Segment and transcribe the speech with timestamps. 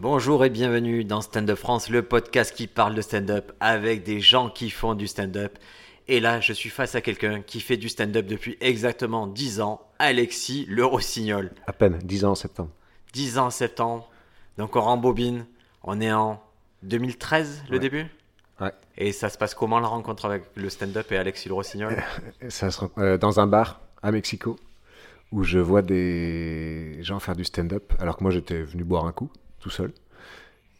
[0.00, 4.20] Bonjour et bienvenue dans Stand Up France, le podcast qui parle de stand-up avec des
[4.20, 5.58] gens qui font du stand-up.
[6.08, 9.82] Et là, je suis face à quelqu'un qui fait du stand-up depuis exactement 10 ans,
[9.98, 11.50] Alexis Le Rossignol.
[11.66, 12.70] À peine, 10 ans en septembre.
[13.12, 14.10] 10 ans en septembre,
[14.56, 15.44] donc on rembobine,
[15.82, 16.40] on est en
[16.82, 17.78] 2013 le Ouais.
[17.78, 18.06] début
[18.58, 18.72] Ouais.
[18.96, 22.02] Et ça se passe comment la rencontre avec le stand-up et Alexis Le Rossignol?
[22.48, 24.56] Ça se euh, dans un bar à Mexico
[25.32, 29.12] où je vois des gens faire du stand-up alors que moi j'étais venu boire un
[29.12, 29.30] coup
[29.60, 29.92] tout seul.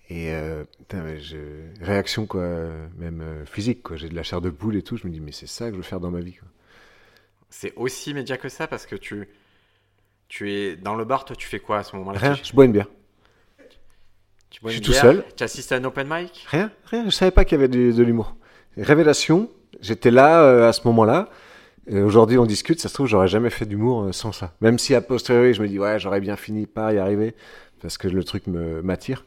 [0.09, 1.36] Et euh, putain, je-
[1.84, 2.42] réaction quoi,
[2.98, 3.96] même euh, physique quoi.
[3.96, 4.96] J'ai de la chair de poule et tout.
[4.96, 6.34] Je me dis mais c'est ça que je veux faire dans ma vie.
[6.34, 6.48] Quoi.
[7.48, 9.28] C'est aussi média que ça parce que tu,
[10.28, 12.18] tu es dans le bar, toi tu fais quoi à ce moment-là?
[12.18, 12.34] Rien.
[12.34, 12.88] Tu- Je bois une bière.
[14.51, 15.24] tu bois je une tout bière, seul.
[15.37, 16.45] Tu assistes à un open mic?
[16.48, 17.04] Rien, rien.
[17.04, 18.34] Je savais pas qu'il y avait de l'humour.
[18.76, 19.48] Révélation.
[19.80, 21.28] J'étais là euh, à ce moment-là.
[21.90, 22.80] Aujourd'hui, on discute.
[22.80, 24.54] Ça se trouve, j'aurais jamais fait d'humour sans ça.
[24.60, 27.34] Même si a posteriori, je me dis ouais, j'aurais bien fini par y arriver
[27.80, 29.24] parce que le truc m'attire.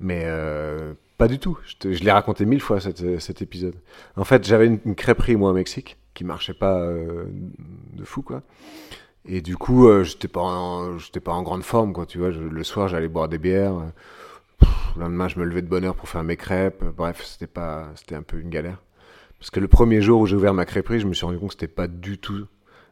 [0.00, 1.58] Mais euh, pas du tout.
[1.82, 3.74] Je, l'ai raconté mille fois cet, épisode.
[4.16, 7.26] En fait, j'avais une, crêperie moi au Mexique qui marchait pas euh,
[7.94, 8.42] de fou quoi.
[9.28, 12.06] Et du coup, euh, j'étais pas en, en grande forme quoi.
[12.06, 13.74] Tu vois, Je- le soir, j'allais boire des bières.
[14.96, 16.84] le lendemain, je me levais de bonne heure pour faire mes crêpes.
[16.96, 18.82] Bref, c'était pas, c'était un peu une galère.
[19.38, 21.50] Parce que le premier jour où j'ai ouvert ma crêperie, je me suis rendu compte
[21.50, 22.46] que c'était pas du tout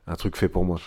[0.06, 0.78] un truc fait pour moi.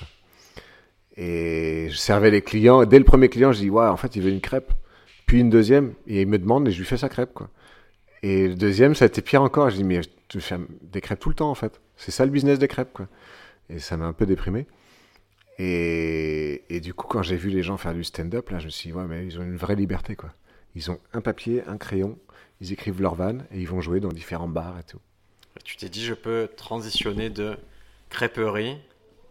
[1.17, 2.85] Et je servais les clients.
[2.85, 4.71] Dès le premier client, je dis ouais, en fait, il veut une crêpe.
[5.25, 7.49] Puis une deuxième, et il me demande et je lui fais sa crêpe quoi.
[8.23, 9.69] Et le deuxième, ça a été pire encore.
[9.69, 11.81] Je dis mais tu fais des crêpes tout le temps en fait.
[11.97, 13.07] C'est ça le business des crêpes quoi.
[13.69, 14.67] Et ça m'a un peu déprimé.
[15.59, 18.69] Et, et du coup, quand j'ai vu les gens faire du stand-up, là, je me
[18.69, 20.31] suis dit, ouais, mais ils ont une vraie liberté, quoi.
[20.75, 22.17] Ils ont un papier, un crayon,
[22.61, 24.99] ils écrivent leur vanne et ils vont jouer dans différents bars et tout.
[25.63, 27.57] Tu t'es dit, je peux transitionner de
[28.09, 28.77] crêperie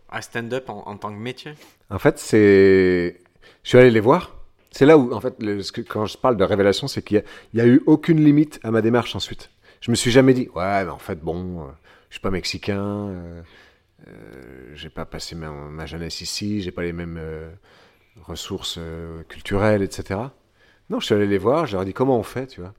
[0.08, 1.52] à stand-up en tant que métier?
[1.90, 3.20] En fait, c'est.
[3.62, 4.34] Je suis allé les voir.
[4.70, 5.36] C'est là où, en fait,
[5.88, 9.16] quand je parle de révélation, c'est qu'il n'y a eu aucune limite à ma démarche
[9.16, 9.50] ensuite.
[9.80, 11.66] Je me suis jamais dit, ouais, mais en fait, bon, euh,
[12.10, 13.42] je suis pas mexicain, euh,
[14.08, 17.50] euh, j'ai pas passé ma, ma jeunesse ici, j'ai pas les mêmes euh,
[18.22, 20.20] ressources euh, culturelles, etc.
[20.90, 22.74] Non, je suis allé les voir, je leur ai dit comment on fait, tu vois?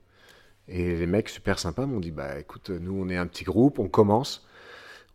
[0.68, 3.78] Et les mecs super sympas m'ont dit, bah écoute, nous on est un petit groupe,
[3.78, 4.46] on commence,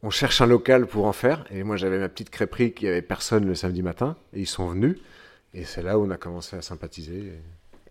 [0.03, 1.45] on cherche un local pour en faire.
[1.49, 4.67] Et moi j'avais ma petite crêperie qui avait personne le samedi matin, et ils sont
[4.67, 4.97] venus.
[5.55, 7.33] Et c'est là où on a commencé à sympathiser.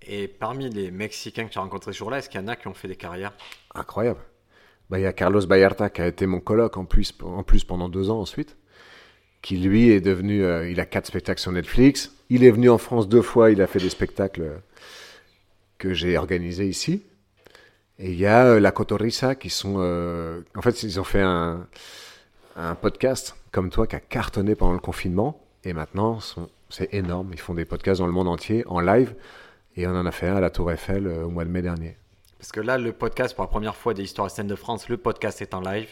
[0.07, 2.49] Et- Et parmi les Mexicains que tu as rencontrés ce jour-là, est-ce qu'il y en
[2.49, 3.33] a qui ont fait des carrières?
[3.75, 4.19] Incroyable.
[4.91, 7.63] Bah, il y a Carlos Vallarta qui a été mon coloc en plus, en plus
[7.65, 8.57] pendant deux ans ensuite,
[9.43, 12.13] qui lui est devenu, euh, il a quatre spectacles sur Netflix.
[12.31, 14.61] Il est venu en France deux fois, il a fait des spectacles
[15.79, 17.05] que j'ai organisés ici.
[17.99, 21.21] Et il y a euh, la Cotorrisa qui sont, euh, en fait, ils ont fait
[21.21, 21.69] un,
[22.57, 25.41] un podcast comme toi qui a cartonné pendant le confinement.
[25.65, 26.19] Et maintenant,
[26.69, 27.31] c'est énorme.
[27.33, 29.15] Ils font des podcasts dans le monde entier en live.
[29.77, 31.63] Et on en a fait un à la Tour Eiffel euh, au mois de mai
[31.63, 31.97] dernier.
[32.39, 34.97] Parce que là, le podcast, pour la première fois des histoires scènes de France, le
[34.97, 35.89] podcast est en live.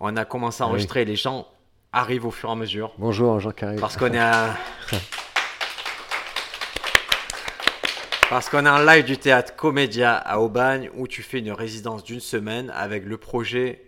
[0.00, 0.72] On a commencé à Ah oui.
[0.72, 1.46] enregistrer et les gens
[1.92, 2.92] arrivent au fur et à mesure.
[2.98, 3.76] Bonjour Jean Carré.
[3.76, 4.56] Parce qu'on est à...
[8.30, 12.02] Parce qu'on est en live du théâtre Comédia à Aubagne où tu fais une résidence
[12.02, 13.84] d'une semaine avec le projet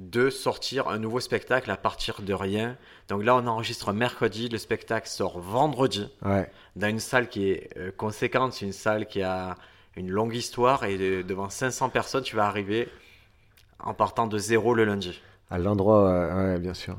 [0.00, 2.76] de sortir un nouveau spectacle à partir de rien.
[3.08, 6.50] Donc là, on enregistre mercredi, le spectacle sort vendredi Ouais.
[6.74, 9.56] dans une salle qui est euh, conséquente, c'est une salle qui a
[9.96, 12.88] une longue histoire et de- devant 500 personnes, tu vas arriver
[13.78, 15.20] en partant de zéro le lundi.
[15.50, 16.96] À l'endroit, euh, ouais, bien sûr.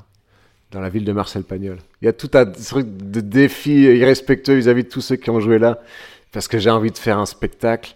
[0.69, 1.79] Dans la ville de Marcel Pagnol.
[2.01, 5.39] Il y a tout un truc de défi irrespectueux vis-à-vis de tous ceux qui ont
[5.39, 5.79] joué là.
[6.31, 7.95] Parce que j'ai envie de faire un spectacle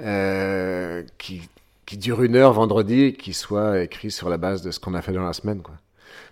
[0.00, 1.48] euh, qui,
[1.88, 5.00] qui dure une heure vendredi qui soit écrit sur la base de ce qu'on a
[5.00, 5.62] fait dans la semaine.
[5.62, 5.74] Quoi.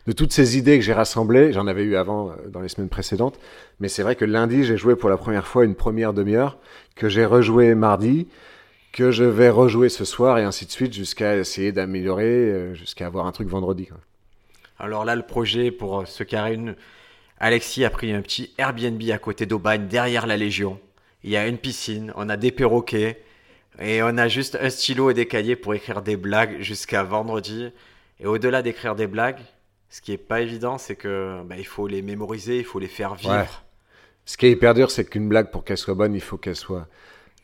[0.07, 2.91] De toutes ces idées que j'ai rassemblées, j'en avais eu avant euh, dans les semaines
[2.91, 3.39] précédentes.
[3.81, 6.59] Mais c'est vrai que lundi, j'ai joué pour la première fois une première demi-heure
[6.95, 8.29] que j'ai rejoué mardi
[8.93, 13.07] que je vais rejouer ce soir et ainsi de suite jusqu'à essayer d'améliorer, euh, jusqu'à
[13.07, 13.87] avoir un truc vendredi.
[13.87, 13.97] Quoi.
[14.79, 16.77] Alors là, le projet, pour euh, ceux qui arrivent,
[17.39, 20.79] Alexis a pris un petit Airbnb à côté d'Aubagne, derrière la Légion.
[21.25, 23.23] Il y a une piscine, on a des perroquets,
[23.81, 27.71] et on a juste un stylo et des cahiers pour écrire des blagues jusqu'à vendredi.
[28.21, 29.41] Et au-delà d'écrire des blagues,
[29.91, 32.89] ce qui est pas évident, c'est que bah, il faut les mémoriser, il faut les
[32.89, 33.65] faire vivre.
[34.25, 36.57] Ce qui est hyper dur, c'est qu'une blague, pour qu'elle soit bonne, il faut qu'elle
[36.57, 36.89] soit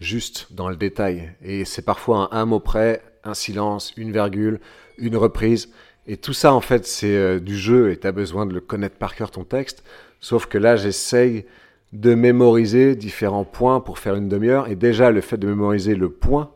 [0.00, 1.32] juste dans le détail.
[1.43, 4.58] Et c'est parfois un, un mot près, un silence, une virgule,
[4.99, 5.70] une reprise.
[6.06, 8.61] Et tout ça, en fait, c'est euh, du jeu et tu as besoin de le
[8.61, 9.84] connaître par cœur, ton texte.
[10.20, 11.46] Sauf que là, j'essaye
[11.93, 14.69] de mémoriser différents points pour faire une demi-heure.
[14.69, 16.50] Et déjà, le fait de mémoriser le point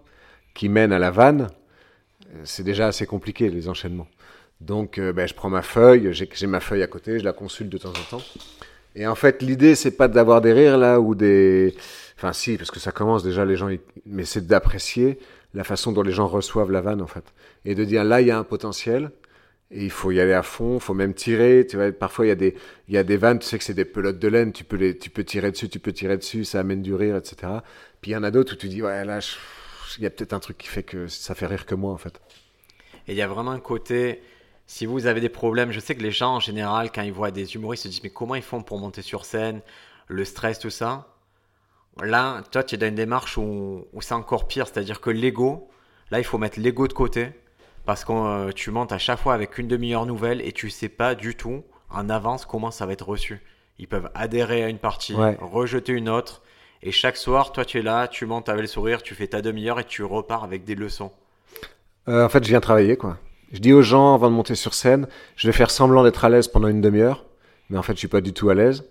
[0.55, 1.49] qui mène à la vanne,
[2.35, 4.09] euh, c'est déjà assez compliqué, les enchaînements.
[4.61, 7.71] Donc, euh, ben, je prends ma feuille, j'ai ma feuille à côté, je la consulte
[7.71, 8.23] de temps en temps.
[8.95, 11.75] Et en fait, l'idée, c'est pas d'avoir des rires là ou des.
[12.17, 13.69] Enfin, si, parce que ça commence déjà, les gens.
[14.07, 15.19] Mais c'est d'apprécier
[15.53, 17.25] la façon dont les gens reçoivent la vanne, en fait.
[17.67, 19.11] Et de dire là, il y a un potentiel.
[19.71, 21.67] Et il faut y aller à fond, il faut même tirer.
[21.69, 22.55] Tu vois, parfois, il y, a des,
[22.89, 24.77] il y a des vannes, tu sais que c'est des pelotes de laine, tu peux,
[24.77, 27.53] les, tu peux tirer dessus, tu peux tirer dessus, ça amène du rire, etc.
[28.01, 29.19] Puis il y en a d'autres où tu dis, ouais, là,
[29.99, 31.97] il y a peut-être un truc qui fait que ça fait rire que moi, en
[31.97, 32.21] fait.
[33.09, 34.23] Et il y a vraiment un côté,
[34.67, 37.33] si vous avez des problèmes, je sais que les gens en général, quand ils voient
[37.33, 39.63] des humoristes, se disent mais comment ils font pour monter sur scène,
[40.07, 41.09] le stress, tout ça?
[42.03, 45.71] Là, toi, tu es dans une démarche où c'est encore pire, c'est-à-dire que l'ego,
[46.11, 47.31] là, il faut mettre l'ego de côté
[47.87, 50.89] parce que euh, tu montes à chaque fois avec une demi-heure nouvelle et tu sais
[50.89, 53.41] pas du tout en avance comment ça va être reçu.
[53.79, 55.37] Ils peuvent adhérer à une partie, Ouais.
[55.41, 56.43] rejeter une autre.
[56.83, 59.41] Et chaque soir, toi, tu es là, tu montes avec le sourire, tu fais ta
[59.41, 61.11] demi-heure et tu repars avec des leçons.
[62.09, 63.19] Euh, en fait, je viens travailler, quoi.
[63.53, 65.07] Je dis aux gens, avant de monter sur scène,
[65.37, 67.25] je vais faire semblant d'être à l'aise pendant une demi-heure,
[67.71, 68.85] mais en fait, je suis pas du tout à l'aise.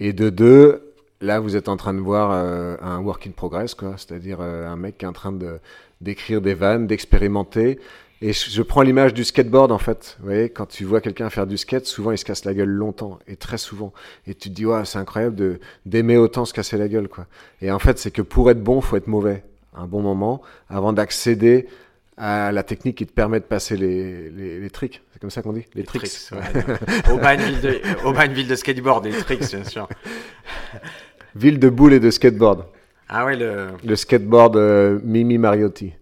[0.00, 3.74] Et de deux, là, vous êtes en train de voir euh, un work in progress,
[3.74, 3.94] quoi.
[3.96, 5.58] C'est-à-dire euh, un mec qui est en train de
[6.00, 7.78] d'écrire des vannes, d'expérimenter.
[8.26, 10.16] Et je, prends l'image du skateboard, en fait.
[10.18, 12.70] Vous voyez, quand tu vois quelqu'un faire du skate, souvent il se casse la gueule
[12.70, 13.92] longtemps, et très souvent.
[14.26, 17.26] Et tu te dis, ouais, c'est incroyable de d'aimer autant se casser la gueule, quoi.
[17.60, 19.44] Et en fait, c'est que pour être bon, faut être mauvais
[19.74, 20.40] un bon moment
[20.70, 21.68] avant d'accéder
[22.16, 25.02] à la technique qui te permet de passer les, les, les tricks.
[25.12, 25.66] C'est comme ça qu'on dit?
[25.74, 26.30] Les, tricks.
[26.32, 27.12] ouais.
[27.12, 29.86] Aubagne, ville de, Aubagne, ville de skateboard, les tricks, bien sûr.
[31.34, 32.64] Ville de boules et de skateboard.
[33.06, 35.92] Ah ouais, le, Le skateboard euh, Mimi Mariotti.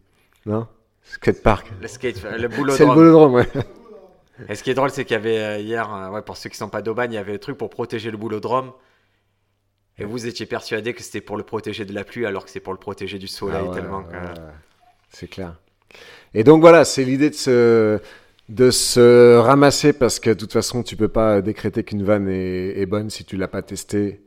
[0.47, 0.69] Non?
[1.13, 1.71] Skatepark.
[1.81, 3.35] le skate, le C'est le boulodrome.
[3.35, 3.49] ouais.
[4.49, 6.49] Et ce qui est drôle, c'est qu'il y avait euh, hier, euh, ouais, pour ceux
[6.49, 8.73] qui sont pas d'Aubagne, il y avait le truc pour protéger le boulodrome.
[9.99, 12.61] Et vous étiez persuadé que c'était pour le protéger de la pluie, alors que c'est
[12.61, 14.17] pour le protéger du soleil, Ah ouais, tellement ouais.
[15.11, 15.57] C'est clair.
[16.33, 18.01] Et donc voilà, c'est l'idée de se,
[18.49, 22.81] de se ramasser parce que de toute façon, tu peux pas décréter qu'une vanne est,
[22.81, 24.23] est bonne si tu l'as pas testée.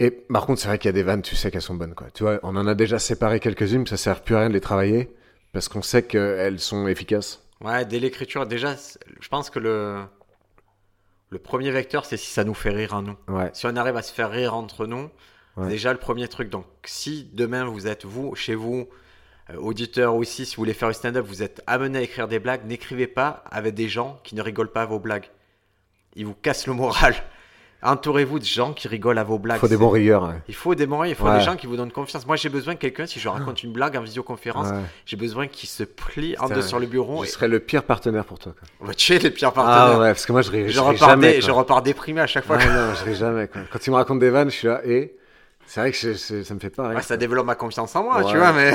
[0.00, 1.94] Et par contre, c'est vrai qu'il y a des vannes, tu sais qu'elles sont bonnes.
[1.94, 2.06] Quoi.
[2.14, 4.60] Tu vois, on en a déjà séparé quelques-unes, ça sert plus à rien de les
[4.60, 5.14] travailler
[5.52, 7.42] parce qu'on sait qu'elles sont efficaces.
[7.60, 8.74] Ouais, dès l'écriture, déjà,
[9.20, 10.02] je pense que le,
[11.30, 13.16] le premier vecteur, c'est si ça nous fait rire à nous.
[13.28, 13.50] Ouais.
[13.52, 15.10] Si on arrive à se faire rire entre nous,
[15.58, 15.64] Ouais.
[15.64, 16.48] c'est déjà le premier truc.
[16.48, 18.88] Donc, si demain vous êtes vous, chez vous,
[19.50, 22.38] euh, auditeur aussi, si vous voulez faire du stand-up, vous êtes amené à écrire des
[22.38, 25.28] blagues, n'écrivez pas avec des gens qui ne rigolent pas à vos blagues.
[26.16, 27.14] Ils vous cassent le moral.
[27.82, 29.56] Entourez-vous de gens qui rigolent à vos blagues.
[29.58, 30.22] Il faut des bons rieurs.
[30.22, 30.34] ouais.
[30.48, 31.38] Il faut des bons il faut Ouais.
[31.38, 32.26] des gens qui vous donnent confiance.
[32.26, 34.76] Moi, j'ai besoin de quelqu'un, si je raconte une blague en visioconférence, Ouais.
[35.04, 37.24] j'ai besoin qu'il se plie en deux sur le bureau.
[37.24, 37.32] Je Et...
[37.32, 38.54] serais le pire partenaire pour toi.
[38.78, 38.94] Quoi.
[38.94, 39.98] Tu es les pires Ah partenaires.
[40.00, 41.32] ouais, parce que moi, je ris, je, je ris repars jamais.
[41.34, 42.56] dé- je repars déprimé à chaque fois.
[42.56, 43.48] Ouais, non, je ris jamais.
[43.48, 43.62] Quoi.
[43.72, 45.16] Quand tu me racontes des vannes, je suis là et
[45.66, 47.02] c'est vrai que je- c'est- ça me fait pas rire.
[47.02, 48.72] Ça développe ma confiance en moi, tu vois, mais.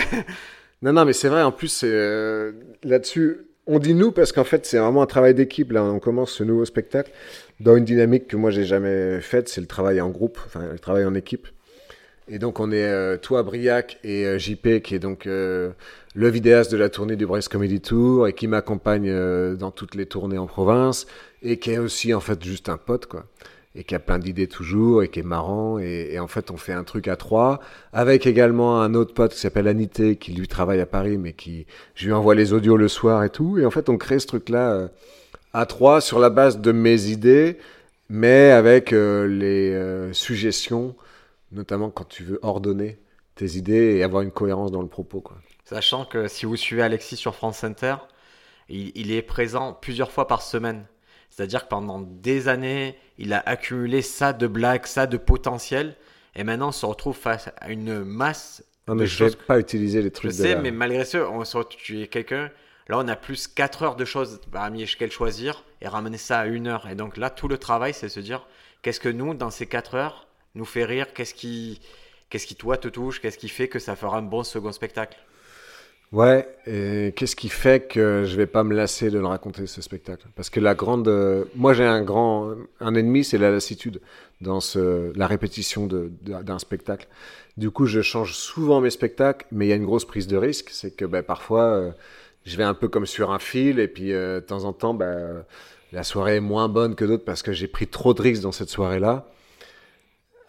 [0.84, 2.52] Non, non, mais c'est vrai, en plus, euh,
[2.84, 5.72] là-dessus, on dit nous parce qu'en fait, c'est vraiment un travail d'équipe.
[5.72, 7.12] Là, on commence ce nouveau spectacle
[7.60, 10.80] dans une dynamique que moi, j'ai jamais faite, c'est le travail en groupe, enfin, le
[10.80, 11.48] travail en équipe.
[12.30, 15.72] Et donc, on est euh, toi, Briac, et euh, JP, qui est donc euh,
[16.14, 20.06] le vidéaste de la tournée du Brest Comedy Tour et qui m'accompagne dans toutes les
[20.06, 21.08] tournées en province
[21.42, 23.26] et qui est aussi, en fait, juste un pote, quoi.
[23.80, 25.78] Et qui a plein d'idées toujours et qui est marrant.
[25.78, 27.60] Et, en fait, on fait un truc à trois
[27.94, 31.68] avec également un autre pote qui s'appelle Anité, qui lui travaille à Paris, mais qui,
[31.94, 33.60] je lui envoie les audios le soir et tout.
[33.60, 34.88] Et en fait, on crée ce truc-là euh,
[35.54, 37.60] à trois sur la base de mes idées,
[38.10, 40.96] mais avec euh, les euh, suggestions,
[41.52, 42.98] notamment quand tu veux ordonner
[43.36, 45.38] tes idées et avoir une cohérence dans le propos, quoi.
[45.66, 47.98] Sachant que si vous suivez Alexis sur France Inter,
[48.70, 50.86] il est présent plusieurs fois par semaine.
[51.38, 55.96] C'est-à-dire que pendant des années, il a accumulé ça de blagues, ça de potentiel.
[56.36, 59.36] Et maintenant, on se retrouve face à une masse Non, de mais je vais choses.
[59.46, 62.02] pas utiliser les Je trucs de sais, la- mais malgré ça, on se retrouve, tu
[62.02, 62.50] es quelqu'un.
[62.90, 66.46] Là, on a plus 4 heures de choses parmi lesquelles choisir et ramener ça à
[66.48, 66.88] une heure.
[66.90, 68.48] Et donc là, tout le travail, c'est se dire
[68.82, 71.14] qu'est-ce que nous, dans ces 4 heures, nous fait rire?
[71.14, 71.82] Qu'est-ce qui,
[72.32, 73.22] qu'est-ce qui toi te touche?
[73.22, 75.18] Qu'est-ce qui fait que ça fera un bon second spectacle?
[76.14, 79.82] Ouais, et qu'est-ce qui fait que je vais pas me lasser de le raconter ce
[79.82, 80.26] spectacle?
[80.36, 84.00] Parce que la grande, euh, moi j'ai un grand, un ennemi, c'est la lassitude
[84.40, 87.08] dans ce, la répétition d'un spectacle.
[87.58, 90.38] Du coup, je change souvent mes spectacles, mais il y a une grosse prise de
[90.38, 91.92] risque, c'est que ben, parfois euh,
[92.46, 94.98] je vais un peu comme sur un fil, et puis euh, de temps en temps,
[95.02, 95.42] euh,
[95.92, 98.52] la soirée est moins bonne que d'autres parce que j'ai pris trop de risques dans
[98.52, 99.28] cette soirée-là.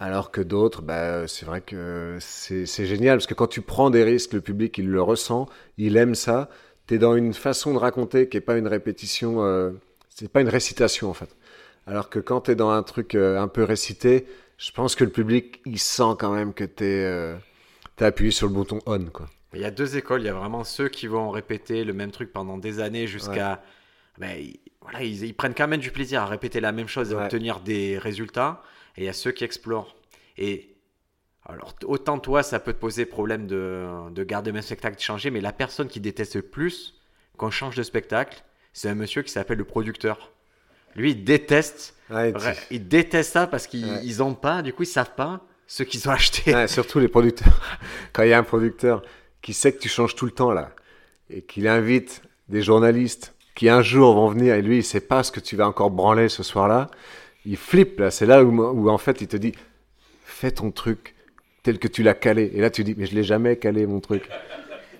[0.00, 4.04] Alors que d'autres, bah, c'est vrai que c'est génial parce que quand tu prends des
[4.04, 6.48] risques, le public il le ressent, il aime ça.
[6.86, 9.72] Tu es dans une façon de raconter qui est pas une répétition, euh,
[10.08, 11.34] c'est pas une récitation en fait.
[11.86, 14.26] Alors que quand tu es dans un truc euh, un peu récité,
[14.56, 17.34] je pense que le public il sent quand même que tu es,
[18.04, 19.26] appuyé sur le bouton on quoi.
[19.52, 20.20] Il y a deux écoles.
[20.20, 23.62] Il y a vraiment ceux qui vont répéter le même truc pendant des années jusqu'à.
[24.18, 27.10] Ben, il- voilà, ils, ils prennent quand même du plaisir à répéter la même chose
[27.10, 27.24] et Ouais.
[27.24, 28.62] obtenir des résultats.
[28.98, 29.94] Et il y a ceux qui explorent.
[30.36, 30.74] Et
[31.46, 35.00] alors, autant toi, ça peut te poser problème de, de garder le même spectacle, de
[35.00, 36.94] changer, mais la personne qui déteste le plus
[37.36, 40.32] qu'on change de spectacle, c'est un monsieur qui s'appelle le producteur.
[40.96, 44.00] Lui, il déteste, Ouais, tu- vrai, il déteste ça parce qu'ils Ouais.
[44.04, 46.52] ils ont pas, du coup, ils savent pas ce qu'ils ont acheté.
[46.52, 47.60] Ouais, surtout les producteurs.
[48.12, 49.02] Quand il y a un producteur
[49.40, 50.74] qui sait que tu changes tout le temps là,
[51.30, 55.22] et qu'il invite des journalistes qui un jour vont venir et lui il sait pas
[55.22, 56.90] ce que tu vas encore branler ce soir-là,
[57.44, 58.10] il flippe là.
[58.10, 59.52] C'est là où, en fait il te dit
[60.24, 61.14] fais ton truc
[61.62, 62.50] tel que tu l'as calé.
[62.54, 64.28] Et là tu dis mais je l'ai jamais calé mon truc.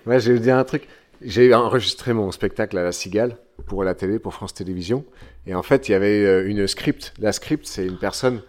[0.05, 0.87] Ouais, vous dire un truc.
[1.21, 5.03] J'ai enregistré mon spectacle à la Cigale pour la télé, pour France Télévisions.
[5.45, 7.13] Et en fait, il y avait euh, une script.
[7.19, 8.41] La script, c'est une personne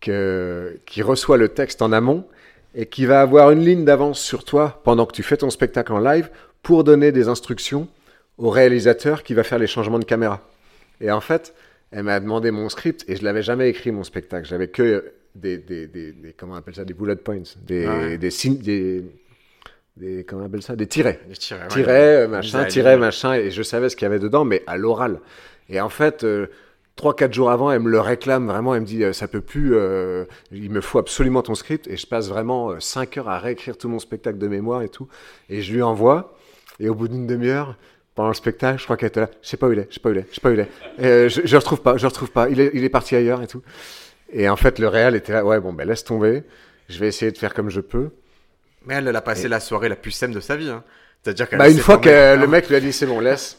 [0.00, 2.26] qui reçoit le texte en amont
[2.74, 5.94] et qui va avoir une ligne d'avance sur toi pendant que tu fais ton spectacle
[5.94, 6.28] en live
[6.62, 7.88] pour donner des instructions
[8.36, 10.40] au réalisateur qui va faire les changements de caméra.
[11.00, 11.54] Et en fait,
[11.94, 14.46] elle m'a demandé mon script et je l'avais jamais écrit mon spectacle.
[14.48, 18.18] J'avais que des, des, des, des- comment on appelle ça, des bullet points, des, Ouais.
[18.18, 18.30] des
[18.62, 19.04] des,
[19.96, 21.68] des, comment on appelle ça, des tirets Les tirets, ouais.
[21.68, 23.00] tiret, euh, machin, la tiret, ligne.
[23.00, 25.20] machin, et je savais ce qu'il y avait dedans, mais à l'oral.
[25.68, 26.48] Et en fait, euh,
[26.96, 29.40] trois, quatre jours avant, elle me le réclame vraiment, elle me dit, euh, ça peut
[29.40, 33.28] plus, euh, il me faut absolument ton script, et je passe vraiment euh, cinq heures
[33.28, 35.06] à réécrire tout mon spectacle de mémoire et tout,
[35.48, 36.36] et je lui envoie,
[36.80, 37.76] et au bout d'une demi-heure,
[38.14, 39.94] pendant le spectacle, je crois qu'elle était là, je sais pas où il est, je
[39.94, 40.68] sais pas où il est, je sais pas où il est,
[41.00, 43.46] euh, je, retrouve pas, je le retrouve pas, il est, il est parti ailleurs et
[43.46, 43.62] tout.
[44.32, 46.44] Et en fait, le réel était là, ouais, bon, ben laisse tomber,
[46.88, 48.10] je vais essayer de faire comme je peux.
[48.86, 50.68] Mais elle, elle a passé la soirée la plus simple de sa vie.
[50.68, 50.84] Hein.
[51.22, 53.56] C'est-à-dire qu'elle Bah, une fois que le mec lui a dit c'est bon, laisse.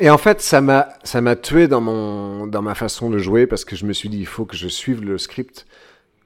[0.00, 3.46] Et en fait, ça m'a, ça m'a tué dans mon, dans ma façon de jouer
[3.46, 5.66] parce que je me suis dit il faut que je suive le script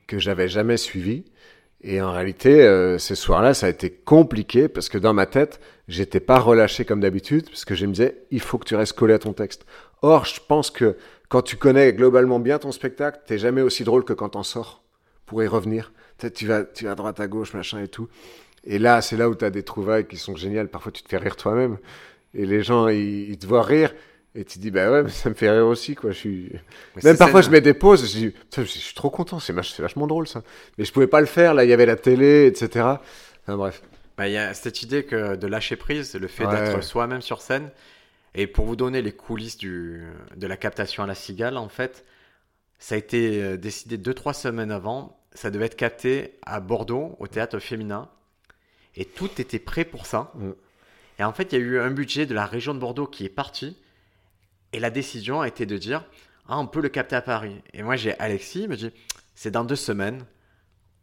[0.06, 1.24] que j'avais jamais suivi.
[1.82, 5.60] Et en réalité, euh, ce soir-là, ça a été compliqué parce que dans ma tête,
[5.88, 8.94] j'étais pas relâché comme d'habitude parce que je me disais il faut que tu restes
[8.94, 9.66] collé à ton texte.
[10.02, 10.96] Or, je pense que
[11.28, 14.82] quand tu connais globalement bien ton spectacle, t'es jamais aussi drôle que quand t'en sors
[15.26, 15.92] pour y revenir.
[16.34, 18.08] Tu vas, tu vas à droite, à gauche, machin et tout.
[18.64, 20.68] Et là, c'est là où tu as des trouvailles qui sont géniales.
[20.68, 21.78] Parfois, tu te fais rire toi-même.
[22.34, 23.94] Et les gens, ils, ils te voient rire.
[24.34, 26.10] Et tu te dis, bah ouais, mais ça me fait rire aussi, quoi.
[26.12, 26.52] Je suis...
[26.96, 28.02] Mais Même parfois, ça, je mets des pauses.
[28.10, 29.38] Je dis, je suis trop content.
[29.40, 30.42] C'est vach- c'est vachement drôle, ça.
[30.78, 31.54] Mais je pouvais pas le faire.
[31.54, 32.68] Là, il y avait la télé, etc.
[33.42, 33.82] Enfin, bref.
[34.16, 36.52] Bah, Il y a cette idée que de lâcher prise, le fait Ouais.
[36.54, 37.70] d'être soi-même sur scène.
[38.34, 40.04] Et pour vous donner les coulisses du,
[40.36, 42.04] de la captation à la cigale, en fait,
[42.78, 45.18] ça a été euh, décidé 2-3 semaines avant.
[45.32, 48.10] Ça devait être capté à Bordeaux, au théâtre féminin.
[48.94, 50.32] Et tout était prêt pour ça.
[50.34, 50.50] Mm.
[51.18, 53.24] Et en fait, il y a eu un budget de la région de Bordeaux qui
[53.24, 53.76] est parti.
[54.72, 56.04] Et la décision a été de dire
[56.48, 57.62] Ah, on peut le capter à Paris.
[57.72, 58.90] Et moi, j'ai Alexis, il me dit
[59.34, 60.24] C'est dans deux semaines.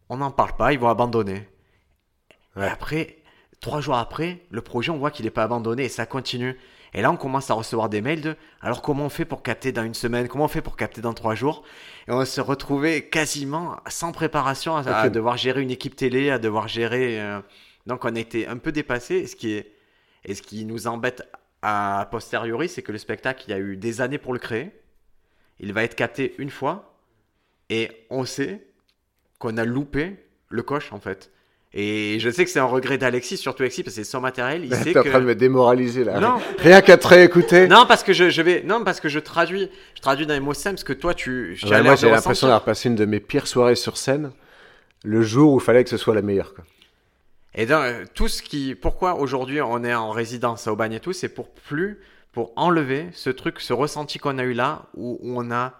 [0.10, 1.48] On n'en parle pas, ils vont abandonner.
[2.56, 2.66] Ouais.
[2.68, 3.18] Et après,
[3.62, 6.58] trois jours après, le projet, on voit qu'il n'est pas abandonné et ça continue.
[6.96, 9.72] Et là, on commence à recevoir des mails de alors comment on fait pour capter
[9.72, 10.28] dans une semaine?
[10.28, 11.64] Comment on fait pour capter dans trois jours?
[12.08, 16.68] Et on se retrouvait quasiment sans préparation à, devoir gérer une équipe télé, à devoir
[16.68, 17.20] gérer.
[17.20, 17.42] euh,
[17.88, 19.16] Donc, on a été un peu dépassé.
[19.16, 19.74] Et ce qui, est...
[20.26, 21.24] et ce qui nous embête
[21.64, 24.72] à posteriori, c'est que le spectacle, il y a eu des années pour le créer.
[25.60, 26.94] Il va être capté une fois.
[27.70, 28.68] Et on sait
[29.40, 30.18] qu'on a loupé
[30.50, 31.32] le coche, en fait.
[31.76, 34.64] Et je sais que c'est un regret d'Alexis, surtout Alexis, parce que c'est son matériel.
[34.66, 35.30] Il sait T'es en train de que.
[35.30, 36.20] me démoraliser, là.
[36.20, 36.38] Non.
[36.60, 37.68] Rien qu'à te réécouter.
[37.68, 38.62] Non, parce que je, je vais.
[38.64, 39.70] Non, parce que je traduis.
[39.96, 41.58] Je traduis dans les mots simples ce que toi, tu.
[41.64, 44.32] Ouais, moi, j'ai l'impression d'avoir passé une de mes pires soirées sur scène.
[45.04, 46.64] Le jour où il fallait que ce soit la meilleure, quoi.
[47.56, 48.76] Et donc, euh, tout ce qui.
[48.76, 52.00] Pourquoi aujourd'hui on est en résidence à Aubagne et tout, c'est pour plus.
[52.32, 55.74] Pour enlever ce truc, ce ressenti qu'on a eu là, où, où on a.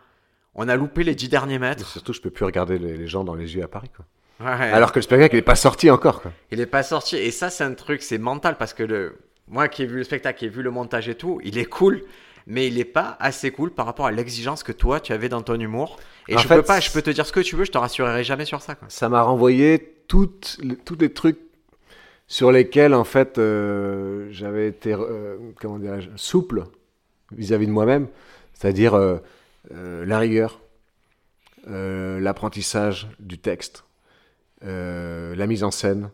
[0.56, 1.88] On a loupé les dix derniers Et mètres.
[1.88, 4.06] surtout, je peux plus regarder les, les gens dans les yeux à Paris, quoi.
[4.40, 4.48] Ouais.
[4.48, 6.32] Alors que le spectacle, il est pas sorti encore, quoi.
[6.52, 7.16] Il est pas sorti.
[7.18, 9.16] Et ça, c'est un truc, c'est mental parce que le,
[9.48, 11.66] moi qui ai vu le spectacle, qui ai vu le montage et tout, il est
[11.66, 12.02] cool,
[12.48, 15.42] mais il est pas assez cool par rapport à l'exigence que toi tu avais dans
[15.42, 15.98] ton humour.
[16.28, 17.72] Et En je fait, peux pas, je peux te dire ce que tu veux, je
[17.72, 18.76] te rassurerai jamais sur ça.
[18.76, 18.88] Quoi.
[18.90, 21.40] ça m'a renvoyé toutes tous les trucs
[22.28, 26.64] sur lesquels en fait euh, j'avais été euh, comment dirais-je souple
[27.32, 28.08] vis-à-vis de moi-même,
[28.54, 29.20] c'est-à-dire euh,
[29.72, 30.60] la rigueur,
[31.68, 33.86] l'apprentissage du texte,
[34.64, 36.10] la mise en scène,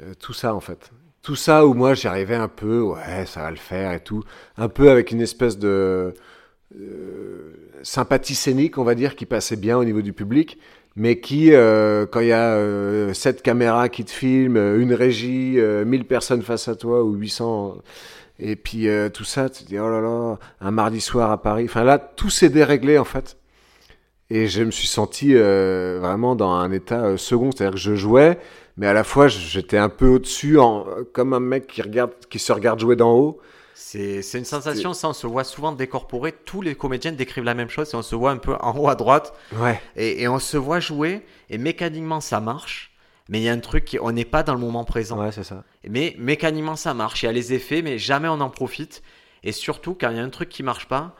[0.00, 0.90] euh, tout ça en fait.
[1.22, 4.22] Tout ça où moi j'y arrivais un peu, ouais, ça va le faire et tout,
[4.56, 6.14] un peu avec une espèce de
[6.78, 7.52] euh,
[7.82, 10.58] sympathie scénique, on va dire, qui passait bien au niveau du public,
[10.96, 14.94] mais qui, euh, quand il y a euh, sept caméras qui te filment, euh, une
[14.94, 17.76] régie, euh, 1000 personnes face à toi ou 800,
[18.38, 21.42] et puis euh, tout ça, tu te dis oh là là, un mardi soir à
[21.42, 21.64] Paris.
[21.66, 23.36] Enfin là, tout s'est déréglé en fait.
[24.30, 27.94] Et je me suis senti euh, vraiment dans un état euh, second, c'est-à-dire que je
[27.96, 28.38] jouais,
[28.76, 32.38] mais à la fois j'étais un peu au-dessus, en, comme un mec qui regarde, qui
[32.38, 33.40] se regarde jouer d'en haut.
[33.74, 37.54] C'est c'est une sensation, ça on se voit souvent décorporé, tous les comédiens décrivent la
[37.54, 39.80] même chose, et on se voit un peu en haut à droite, Ouais.
[39.96, 42.92] et, et on se voit jouer, et mécaniquement ça marche,
[43.28, 45.18] mais il y a un truc, on n'est pas dans le moment présent.
[45.18, 45.64] Ouais, c'est ça.
[45.88, 49.02] Mais mécaniquement ça marche, il y a les effets, mais jamais on en profite,
[49.42, 51.16] et surtout quand il y a un truc qui marche pas,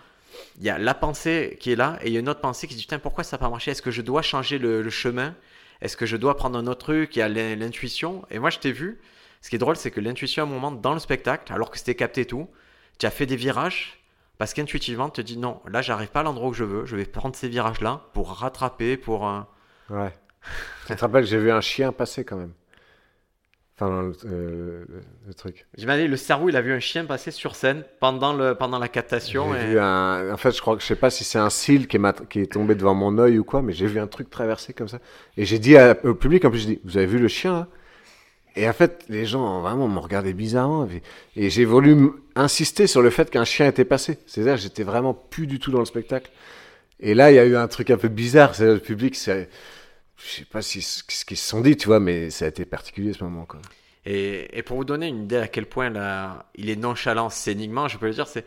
[0.58, 2.66] il y a la pensée qui est là, et il y a une autre pensée
[2.66, 3.70] qui dit, putain, pourquoi ça n'a pas marché?
[3.70, 5.34] Est-ce que je dois changer le, chemin?
[5.80, 7.16] Est-ce que je dois prendre un autre truc?
[7.16, 9.00] Il y a l'in- l'intuition, et moi je t'ai vu,
[9.42, 11.78] ce qui est drôle, c'est que l'intuition, à un moment, dans le spectacle, alors que
[11.78, 12.48] c'était capté tout,
[12.98, 13.96] tu as fait des virages
[14.38, 16.96] parce qu'intuitivement, tu te dis non, là, j'arrive pas à l'endroit où je veux, je
[16.96, 19.28] vais prendre ces virages-là pour rattraper, pour.
[19.28, 19.40] euh,
[19.90, 20.12] Ouais.
[20.86, 22.54] tu te rappelles, j'ai vu un chien passer quand même.
[23.82, 25.64] Enfin, euh, le- le truc.
[25.78, 28.88] J'imagine, le cerveau, il a vu un chien passer sur scène pendant, le, pendant la
[28.88, 29.54] captation.
[29.54, 29.68] Et...
[29.68, 30.32] vu un...
[30.32, 32.28] En fait, je crois que je sais pas si c'est un cil qui est, mat-
[32.28, 34.88] qui est tombé devant mon œil ou quoi, mais j'ai vu un truc traverser comme
[34.88, 34.98] ça.
[35.38, 37.52] Et j'ai dit à- au public, en plus, j'ai dit, vous avez vu le chien
[37.54, 37.68] là
[38.54, 40.86] Et en fait, les gens vraiment m'ont regardé bizarrement.
[41.36, 44.18] Et- j'ai voulu insister sur le fait qu'un chien était passé.
[44.26, 46.30] C'est-à-dire, j'étais vraiment plus du tout dans le spectacle.
[47.00, 48.54] Et là, il y a eu un truc un peu bizarre.
[48.54, 49.48] C'est le public, c'est.
[50.24, 53.12] Je sais pas ce qu'ils se sont dit, tu vois, mais ça a été particulier
[53.12, 53.46] ce moment.
[53.46, 53.60] Quoi.
[54.04, 55.92] Et, pour vous donner une idée à quel point
[56.54, 58.44] il est nonchalant scéniquement, je peux le dire, c'est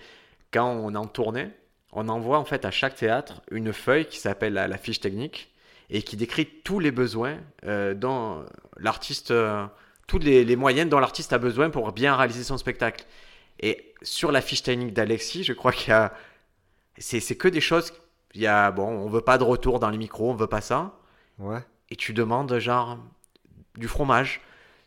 [0.51, 1.49] quand on en tournée,
[1.91, 5.51] on envoie en fait à chaque théâtre une feuille qui s'appelle la, fiche technique
[5.89, 8.45] et qui décrit tous les besoins euh, dont
[8.77, 9.65] l'artiste, euh,
[10.07, 13.05] tous les, les moyens dont l'artiste a besoin pour bien réaliser son spectacle.
[13.59, 16.13] Et sur la fiche technique d'Alexis, je crois qu'il y a,
[16.97, 17.93] c'est que des choses.
[18.33, 20.61] Il y a bon, on veut pas de retour dans les micros, on veut pas
[20.61, 20.97] ça.
[21.39, 21.59] Ouais.
[21.89, 22.97] Et tu demandes genre
[23.77, 24.41] du fromage.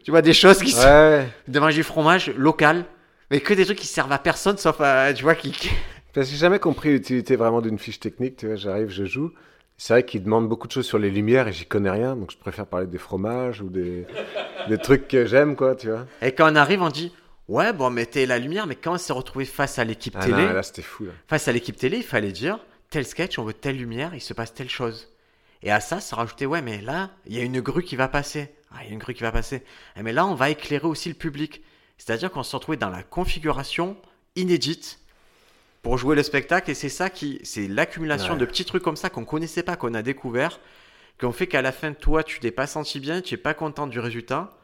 [0.04, 1.28] Tu vois des choses qui sont Ouais.
[1.48, 2.84] de manger du fromage local,
[3.30, 5.52] mais que des trucs qui servent à personne sauf à, tu vois, qui,
[6.14, 8.36] Parce que j'ai jamais compris l'utilité vraiment d'une fiche technique.
[8.36, 9.32] Tu vois, j'arrive, je joue.
[9.76, 12.30] C'est vrai qu'ils demandent beaucoup de choses sur les lumières et j'y connais rien, donc
[12.30, 14.06] je préfère parler des fromages ou des,
[14.68, 16.06] des trucs que j'aime, quoi, tu vois.
[16.22, 17.12] Et quand on arrive, on dit,
[17.48, 20.46] ouais, bon, mettez la lumière, mais quand on s'est retrouvé face à l'équipe Ah télé,
[20.46, 21.04] non, là c'était fou.
[21.04, 21.10] Là.
[21.28, 24.32] face à l'équipe télé, il fallait dire, tel sketch, on veut telle lumière, il se
[24.32, 25.08] passe telle chose.
[25.66, 28.06] Et à ça, ça rajoutait, ouais, mais là, il y a une grue qui va
[28.06, 28.54] passer.
[28.70, 29.64] Ah, il y a une grue qui va passer.
[29.96, 31.60] Eh, mais là, on va éclairer aussi le public.
[31.98, 33.96] C'est-à-dire qu'on se retrouvait dans la configuration
[34.36, 35.00] inédite
[35.82, 36.70] pour jouer le spectacle.
[36.70, 38.38] Et c'est ça qui, c'est l'accumulation Ouais.
[38.38, 40.60] de petits trucs comme ça qu'on connaissait pas, qu'on a découvert,
[41.18, 43.88] qu'on fait qu'à la fin, toi, tu t'es pas senti bien, tu es pas content
[43.88, 44.56] du résultat.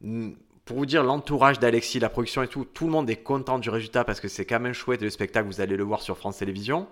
[0.00, 0.30] Mm,
[0.64, 3.70] Pour vous dire, l'entourage d'Alexis, la production et tout, tout le monde est content du
[3.70, 6.38] résultat parce que c'est quand même chouette le spectacle, vous allez le voir sur France
[6.38, 6.88] Télévisions.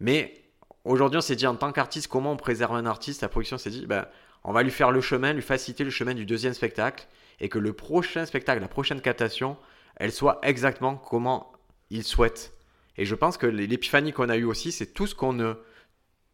[0.00, 0.34] Mais
[0.88, 3.22] aujourd'hui, on s'est dit en tant qu'artiste, comment on préserve un artiste?
[3.22, 4.06] La production s'est dit, ben,
[4.44, 7.06] on va lui faire le chemin, lui faciliter le chemin du deuxième spectacle
[7.40, 9.56] et que le prochain spectacle, la prochaine captation,
[9.96, 11.52] elle soit exactement comment
[11.90, 12.52] il souhaite.
[12.96, 15.54] Et je pense que l'épiphanie qu'on a eue aussi, c'est tout ce qu'on ne.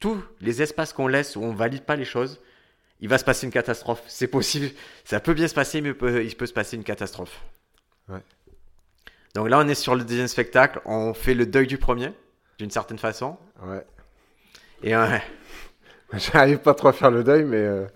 [0.01, 2.41] Tous les espaces qu'on laisse où on valide pas les choses,
[3.01, 4.03] il va se passer une catastrophe.
[4.07, 4.71] C'est possible.
[5.05, 7.43] Ça peut bien se passer, mais il peut, il peut se passer une catastrophe.
[8.09, 8.23] Ouais.
[9.35, 10.81] Donc là, on est sur le deuxième spectacle.
[10.85, 12.13] On fait le deuil du premier,
[12.59, 13.39] d'une certaine façon.
[13.63, 13.85] Ouais.
[14.85, 15.07] Et euh,
[16.13, 17.57] J'arrive pas trop à faire le deuil, mais.
[17.57, 17.87] euh,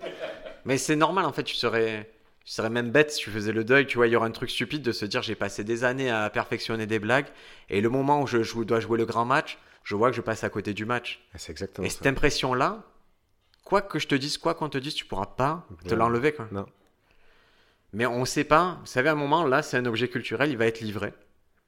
[0.65, 2.09] Mais c'est normal en fait, tu serais,
[2.43, 3.85] tu serais même bête si tu faisais le deuil.
[3.87, 6.09] Tu vois, il y aurait un truc stupide de se dire j'ai passé des années
[6.09, 7.27] à perfectionner des blagues
[7.69, 10.21] et le moment où je joue- dois jouer le grand match, je vois que je
[10.21, 11.21] passe à côté du match.
[11.35, 11.97] C'est exactement Et ça.
[11.99, 12.83] cette impression-là,
[13.63, 15.95] quoi que je te dise, quoi qu'on te dise, tu pourras pas te Ouais.
[15.95, 16.33] l'enlever.
[16.33, 16.47] quoi.
[16.51, 16.65] Non.
[17.93, 18.77] Mais on sait pas.
[18.81, 21.13] Vous savez, à un moment, là, c'est un objet culturel, il va être livré.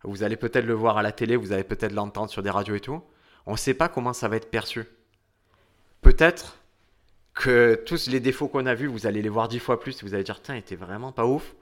[0.03, 2.75] Vous allez peut-être le voir à la télé, vous allez peut-être l'entendre sur des radios
[2.75, 3.01] et tout.
[3.47, 4.85] On sait pas comment ça va être perçu.
[6.01, 6.57] Peut-être
[7.33, 10.05] que tous les défauts qu'on a vus, vous allez les voir dix fois plus et
[10.05, 11.53] vous allez dire, tiens, il était vraiment pas ouf.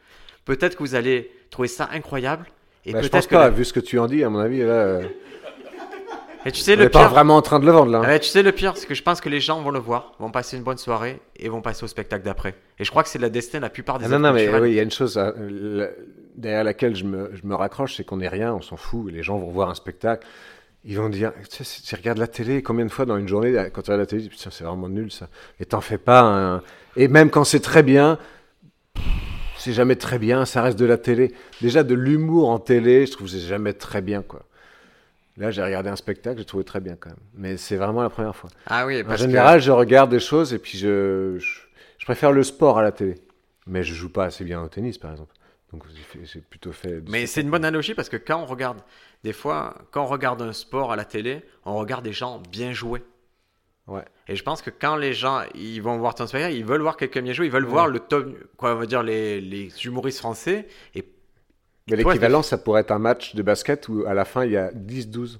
[0.45, 2.45] Peut-être que vous allez trouver ça incroyable.
[2.85, 3.35] Et Bah, je pense que.
[3.35, 4.71] pas, la- vu ce que tu en dis, à mon avis, là.
[4.71, 5.03] euh,
[6.45, 7.09] Et tu sais, on le n'est pas pire.
[7.09, 7.99] vraiment en train de le vendre, là.
[7.99, 8.19] hein.
[8.19, 10.31] Tu sais, le pire, c'est que je pense que les gens vont le voir, vont
[10.31, 12.55] passer une bonne soirée et vont passer au spectacle d'après.
[12.79, 14.47] Et je crois que c'est la destin de la plupart des Ah non, non, mais
[14.59, 15.89] oui, il y a une chose la-
[16.35, 19.11] derrière laquelle je me, je me raccroche, c'est qu'on n'est rien, on s'en fout.
[19.11, 20.25] Les gens vont voir un spectacle,
[20.85, 23.51] ils vont dire, tu sais, tu regardes la télé, combien de fois dans une journée,
[23.73, 25.27] quand tu regardes la télé, tu dis, putain, c'est vraiment nul ça.
[25.59, 26.63] Et t'en fais pas un...
[26.95, 28.17] Et même quand c'est très bien,
[29.57, 31.33] c'est jamais très bien, ça reste de la télé.
[31.61, 34.45] Déjà, de l'humour en télé, je trouve que c'est jamais très bien, quoi.
[35.37, 37.19] Là, j'ai regardé un spectacle, j'ai trouvé très bien quand même.
[37.33, 38.49] Mais c'est vraiment la première fois.
[38.65, 41.59] Ah oui, En parce que- général, je regarde des choses et puis je, je,
[41.97, 43.15] je préfère le sport à la télé.
[43.65, 45.33] Mais je joue pas assez bien au tennis, par exemple.
[45.71, 45.83] Donc
[46.23, 47.01] j'ai plutôt fait.
[47.07, 48.79] Mais c'est une bonne analogie parce que quand on regarde,
[49.23, 52.71] des fois, quand on regarde un sport à la télé, on regarde des gens bien
[52.73, 53.03] jouer.
[53.87, 54.05] Ouais.
[54.27, 56.95] Et je pense que quand les gens ils vont voir ton spectacle, ils veulent voir
[56.95, 60.19] quelqu'un bien jouer, ils veulent voir le top, quoi, on va dire les, les humoristes
[60.19, 60.67] français.
[60.93, 61.03] Et
[61.89, 64.57] Mais l'équivalent, ça pourrait être un match de basket où à la fin il y
[64.57, 65.39] a 10-12.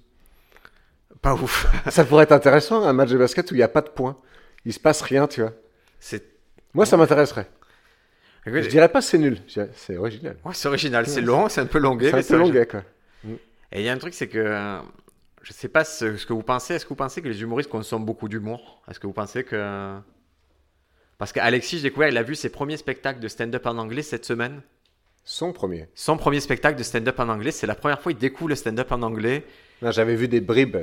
[1.22, 1.68] pas ouf.
[1.89, 4.18] ça pourrait être intéressant, un match de basket où il n'y a pas de points.
[4.65, 5.54] Il se passe rien, tu vois.
[6.00, 6.26] C'est,
[6.74, 7.48] Moi, ça m'intéresserait.
[8.46, 10.38] Je dirais pas c'est nul, c'est original.
[10.44, 12.82] ouais, c'est original, c'est long, c'est un peu longué, C'est un peu longuet, quoi.
[13.71, 14.79] Et il y a un truc, c'est que euh,
[15.41, 16.75] je sais pas ce, ce que vous pensez.
[16.75, 18.82] Est-ce que vous pensez que les humoristes consomment beaucoup d'humour?
[18.89, 19.97] Est-ce que vous pensez que.
[21.17, 24.25] Parce qu'Alexis, j'ai découvert, il a vu ses premiers spectacles de stand-up en anglais cette
[24.25, 24.62] semaine.
[25.25, 25.89] Son premier.
[25.93, 28.91] Son premier spectacle de stand-up en anglais, c'est la première fois qu'il découvre le stand-up
[28.91, 29.45] en anglais.
[29.82, 30.77] Non, j'avais vu des bribes.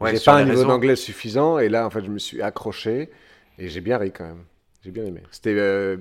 [0.00, 3.10] Ouais, j'ai pas un niveau d'anglais suffisant et là en fait je me suis accroché
[3.58, 4.44] et j'ai bien ri quand même.
[4.84, 5.22] J'ai bien aimé.
[5.30, 5.96] C'était euh,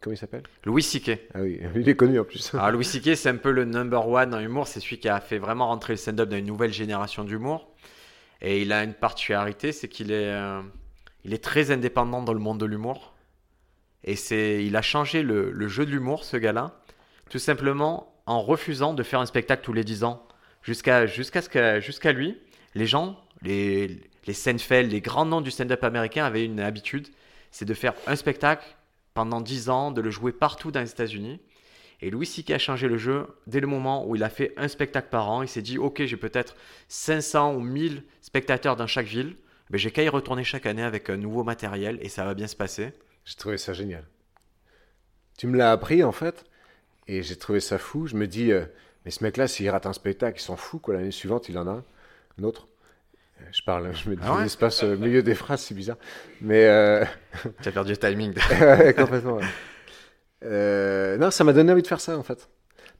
[0.00, 0.42] comment il s'appelle?
[0.64, 1.18] Louis C.K.
[1.34, 2.52] Ah oui, il est connu en plus.
[2.54, 3.16] Alors Louis C.K.
[3.16, 5.92] c'est un peu le number one en humour, c'est celui qui a fait vraiment rentrer
[5.92, 7.70] le stand-up dans une nouvelle génération d'humour.
[8.40, 10.60] Et il a une particularité, c'est qu'il est, euh,
[11.24, 13.14] il est très indépendant dans le monde de l'humour.
[14.02, 16.78] Et c'est, il a changé le, le jeu de l'humour, ce gars-là,
[17.30, 20.26] tout simplement en refusant de faire un spectacle tous les 10 ans.
[20.62, 22.38] Jusqu'à jusqu'à ce que, jusqu'à lui,
[22.74, 27.08] les gens, les, les Seinfeld, les grands noms du stand-up américain avaient une habitude,
[27.54, 28.66] c'est de faire un spectacle
[29.14, 31.40] pendant 10 ans, de le jouer partout dans les États-Unis.
[32.00, 32.50] Et Louis C.K.
[32.50, 35.40] a changé le jeu dès le moment où il a fait un spectacle par an.
[35.40, 36.56] Il s'est dit, ok, j'ai peut-être
[36.88, 39.36] 500 ou 1000 spectateurs dans chaque ville.
[39.70, 42.48] Mais j'ai qu'à y retourner chaque année avec un nouveau matériel et ça va bien
[42.48, 42.92] se passer.
[43.24, 44.04] J'ai trouvé ça génial.
[45.38, 46.44] Tu me l'as appris en fait
[47.06, 48.08] et j'ai trouvé ça fou.
[48.08, 48.64] Je me dis euh,
[49.04, 50.82] mais ce mec-là s'il rate un spectacle, il s'en fout.
[50.88, 51.84] L'année suivante, il en a
[52.36, 52.66] un autre.
[53.52, 55.96] Je parle, je me dis, Ah ouais passe au milieu des phrases, c'est bizarre.
[56.40, 57.04] Mais euh,
[57.62, 58.32] Tu as perdu le timing.
[58.96, 59.36] Complètement.
[59.36, 59.44] ouais.
[60.44, 62.48] Euh, non, ça m'a donné envie de faire ça en fait.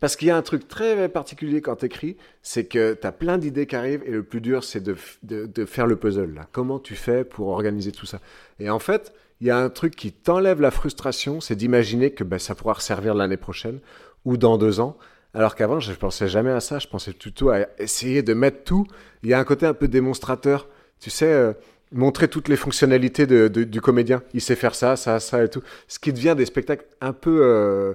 [0.00, 3.66] Parce qu'il y a un truc très particulier quand t'écris, c'est que t'as plein d'idées
[3.66, 6.46] qui arrivent et le plus dur c'est de, f- de, de faire le puzzle là.
[6.52, 8.20] Comment tu fais pour organiser tout ça?
[8.60, 12.24] Et en fait, il y a un truc qui t'enlève la frustration, c'est d'imaginer que
[12.24, 13.80] ben, ça pourra servir l'année prochaine
[14.24, 14.96] ou dans deux ans.
[15.34, 16.78] Alors qu'avant, je pensais jamais à ça.
[16.78, 18.86] Je pensais plutôt à essayer de mettre tout.
[19.22, 20.68] Il y a un côté un peu démonstrateur.
[21.00, 21.52] Tu sais, euh,
[21.92, 24.22] montrer toutes les fonctionnalités de- de- du comédien.
[24.32, 25.62] Il sait faire ça, ça, ça et tout.
[25.88, 27.40] Ce qui devient des spectacles un peu.
[27.42, 27.94] euh,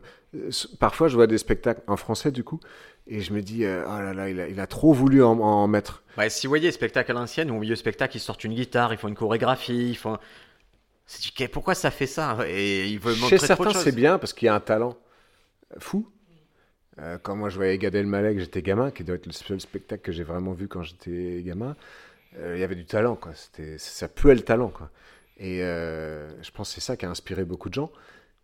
[0.80, 2.60] parfois, je vois des spectacles en français du coup,
[3.08, 5.40] et je me dis, euh, oh là là, il a, il a trop voulu en,
[5.40, 6.04] en mettre.
[6.20, 8.94] Ouais, si vous voyez les spectacles à l'ancienne, au milieu spectacle, ils sortent une guitare,
[8.94, 10.18] ils font une chorégraphie, ils font.
[11.08, 12.38] C'est pourquoi ça fait ça?
[12.48, 14.96] Et ils veulent montrer Chez certains, c'est bien parce qu'il y a un talent
[15.80, 16.08] fou.
[17.00, 19.62] Euh, quand moi je voyais Gad Elmaleh, que j'étais gamin, qui doit être le seul
[19.62, 21.76] spectacle que j'ai vraiment vu quand j'étais gamin,
[22.38, 23.34] euh, il y avait du talent, quoi.
[23.34, 24.90] C'était, ça puait le talent, quoi.
[25.38, 27.92] Et euh, je pense que c'est ça qui a inspiré beaucoup de gens.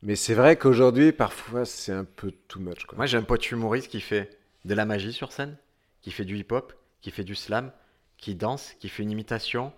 [0.02, 2.86] Mais c'est vrai qu'aujourd'hui, parfois, c'est un peu too much.
[2.96, 5.58] Moi, j'ai un pote humoriste qui fait de la magie sur scène,
[6.02, 7.72] qui fait du hip-hop, qui fait du slam,
[8.18, 9.74] qui danse, qui fait une imitation.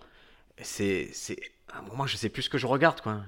[0.62, 1.38] C'est, c'est,
[1.74, 3.22] à un moment, je sais plus ce que je regarde, quoi.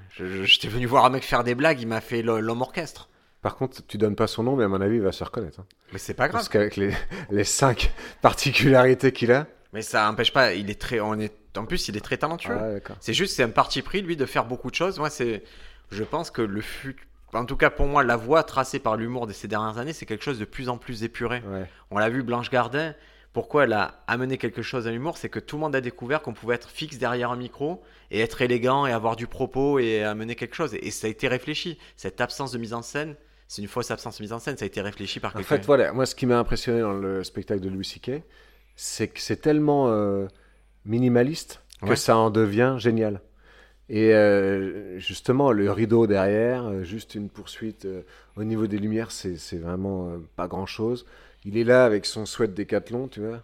[0.43, 3.08] J'étais venu voir un mec faire des blagues, il m'a fait l'homme orchestre.
[3.41, 5.59] Par contre, tu donnes pas son nom, mais à mon avis, il va se reconnaître.
[5.61, 5.65] hein.
[5.93, 6.39] Mais c'est pas grave.
[6.41, 6.91] Parce qu'avec les,
[7.31, 9.47] les cinq particularités qu'il a.
[9.73, 10.53] Mais ça empêche pas.
[10.53, 12.57] Il est très, on est, en plus, il est très talentueux.
[12.59, 12.93] Ah.
[12.99, 14.99] C'est juste, c'est un parti pris, lui, de faire beaucoup de choses.
[14.99, 15.43] Moi, c'est,
[15.91, 16.97] je pense que le fut,
[17.33, 20.05] en tout cas pour moi, la voie tracée par l'humour de ces dernières années, c'est
[20.05, 21.41] quelque chose de plus en plus épuré.
[21.47, 21.65] Ouais.
[21.91, 22.93] On l'a vu, Blanche Gardin.
[23.31, 25.17] Pourquoi elle a amené quelque chose à l'humour?
[25.17, 28.21] C'est que tout le monde a découvert qu'on pouvait être fixe derrière un micro et
[28.21, 30.73] être élégant et avoir du propos et amener quelque chose.
[30.81, 31.77] Et ça a été réfléchi.
[31.95, 33.15] Cette absence de mise en scène,
[33.49, 34.55] c'est une fausse absence de mise en scène.
[34.55, 35.57] Ça a été réfléchi par En quelqu'un.
[35.57, 38.21] fait, voilà, moi, ce qui m'a impressionné dans le spectacle de Louis C.K.,
[38.77, 40.27] c'est que c'est tellement euh,
[40.85, 41.95] minimaliste que Ouais.
[41.95, 43.21] ça en devient génial.
[43.89, 48.03] Et euh, justement, le rideau derrière, euh, juste une poursuite euh,
[48.37, 51.05] au niveau des lumières, c'est vraiment pas grand-chose.
[51.43, 53.41] Il est là avec son sweat décathlon, tu vois.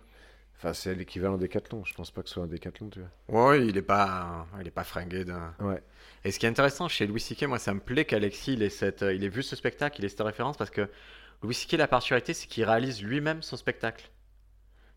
[0.58, 1.84] Enfin, c'est l'équivalent décathlon.
[1.84, 3.50] Je pense pas que ce soit un décathlon, tu vois.
[3.50, 5.26] Ouais, il est pas, il est pas fringué.
[5.26, 5.82] d'un- Ouais.
[6.26, 8.70] Et ce qui est intéressant chez Louis C.K., moi, ça me plaît qu'Alexis, il ait
[8.70, 10.90] cette, il ait vu ce spectacle, il ait cette référence parce que
[11.44, 14.10] Louis C.K., la particularité, c'est qu'il réalise lui-même son spectacle.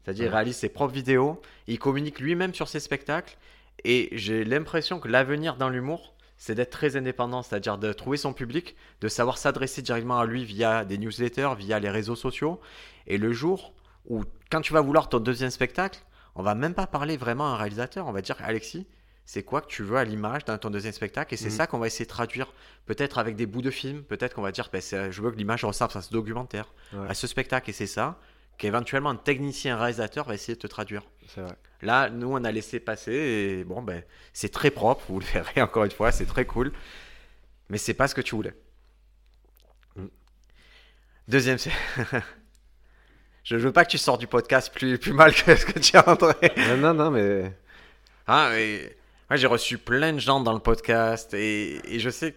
[0.02, 0.34] C'est-à-dire, il Ouais.
[0.34, 3.36] réalise ses propres vidéos, il communique lui-même sur ses spectacles.
[3.84, 8.32] Et j'ai l'impression que l'avenir dans l'humour, c'est d'être très indépendant, c'est-à-dire de trouver son
[8.32, 12.60] public, de savoir s'adresser directement à lui via des newsletters, via les réseaux sociaux.
[13.06, 13.74] Et le jour
[14.06, 16.00] où, quand tu vas vouloir ton deuxième spectacle,
[16.36, 18.86] on va même pas parler vraiment à un réalisateur, on va dire Alexis,
[19.30, 21.56] c'est quoi que tu veux à l'image dans ton deuxième spectacle Et c'est Mhm.
[21.58, 22.50] ça qu'on va essayer de traduire,
[22.86, 25.66] peut-être avec des bouts de film, peut-être qu'on va dire, ben, je veux que l'image
[25.66, 27.10] ressemble à ce documentaire, Ouais.
[27.10, 28.18] à ce spectacle, et c'est ça
[28.56, 31.02] qu'éventuellement un technicien, un réalisateur va essayer de te traduire.
[31.36, 31.52] Vrai.
[31.82, 35.04] Là, nous, on a laissé passer et bon, ben, c'est très propre.
[35.10, 36.72] Vous le verrez encore une fois, c'est très cool.
[37.68, 38.54] Mais c'est pas ce que tu voulais.
[39.96, 40.06] Mm.
[41.28, 41.58] Deuxième,
[43.44, 45.96] je veux pas que tu sors du podcast plus, plus mal que ce que tu
[45.96, 46.34] es entré.
[46.56, 47.52] Non, non, non, mais
[48.26, 48.94] Hein, et...
[49.30, 52.34] Moi, j'ai reçu plein de gens dans le podcast et, je sais,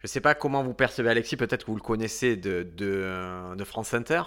[0.00, 1.36] je sais pas comment vous percevez Alexis.
[1.36, 4.22] Peut-être que vous le connaissez de, France Inter.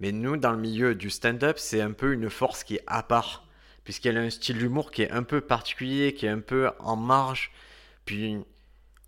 [0.00, 3.02] Mais nous, dans le milieu du stand-up, c'est un peu une force qui est à
[3.02, 3.46] part.
[3.84, 6.96] Puisqu'elle a un style d'humour qui est un peu particulier, qui est un peu en
[6.96, 7.52] marge.
[8.04, 8.36] Puis,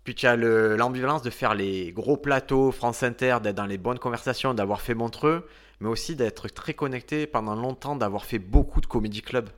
[0.03, 3.77] Puis tu as le- l'ambivalence de faire les gros plateaux France Inter, d'être dans les
[3.77, 5.47] bonnes conversations, d'avoir fait Montreux,
[5.79, 9.49] mais aussi d'être très connecté pendant longtemps, d'avoir fait beaucoup de comédie club.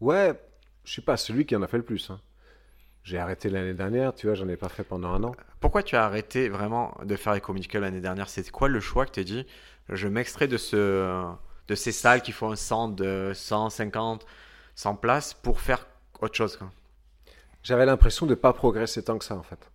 [0.00, 0.34] Ouais,
[0.88, 2.08] je suis pas celui qui en a fait le plus.
[2.10, 2.18] hein.
[3.04, 5.34] J'ai arrêté l'année dernière, tu vois, j'en ai pas fait pendant un an.
[5.60, 8.28] Pourquoi tu as arrêté vraiment de faire les comédie club l'année dernière?
[8.30, 9.46] C'était quoi le choix que tu as dit?
[9.90, 11.26] Je m'extrais de, ce,
[11.68, 14.24] de ces salles qui font un centre de 150,
[14.76, 15.86] 100 places pour faire
[16.20, 16.58] autre chose.
[17.62, 19.70] J'avais l'impression de pas progresser tant que ça en fait.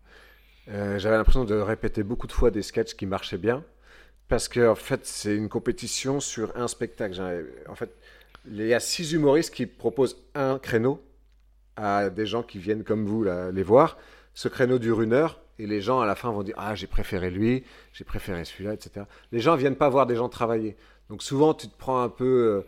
[0.69, 3.63] Euh, J'avais l'impression de répéter beaucoup de fois des sketchs qui marchaient bien
[4.29, 7.21] parce que en fait c'est une compétition sur un spectacle.
[7.69, 7.95] En fait,
[8.45, 11.01] il y a six humoristes qui proposent un créneau
[11.75, 13.97] à des gens qui viennent comme vous les voir.
[14.33, 16.87] Ce créneau dure une heure et les gens à la fin vont dire ah j'ai
[16.87, 19.05] préféré lui, j'ai préféré celui-là, etc.
[19.31, 20.75] Les gens viennent pas voir des gens travailler.
[21.09, 22.61] Donc souvent tu te prends un peu euh,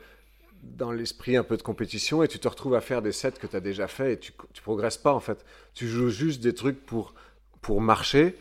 [0.64, 3.48] dans l'esprit un peu de compétition et tu te retrouves à faire des sets que
[3.48, 5.46] tu as déjà fait et tu, tu progresses pas en fait.
[5.74, 7.14] Tu joues juste des trucs pour,
[7.62, 8.36] pour marcher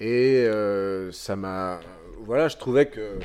[0.00, 1.80] et euh, ça m'a.
[2.20, 3.18] Voilà, je trouvais que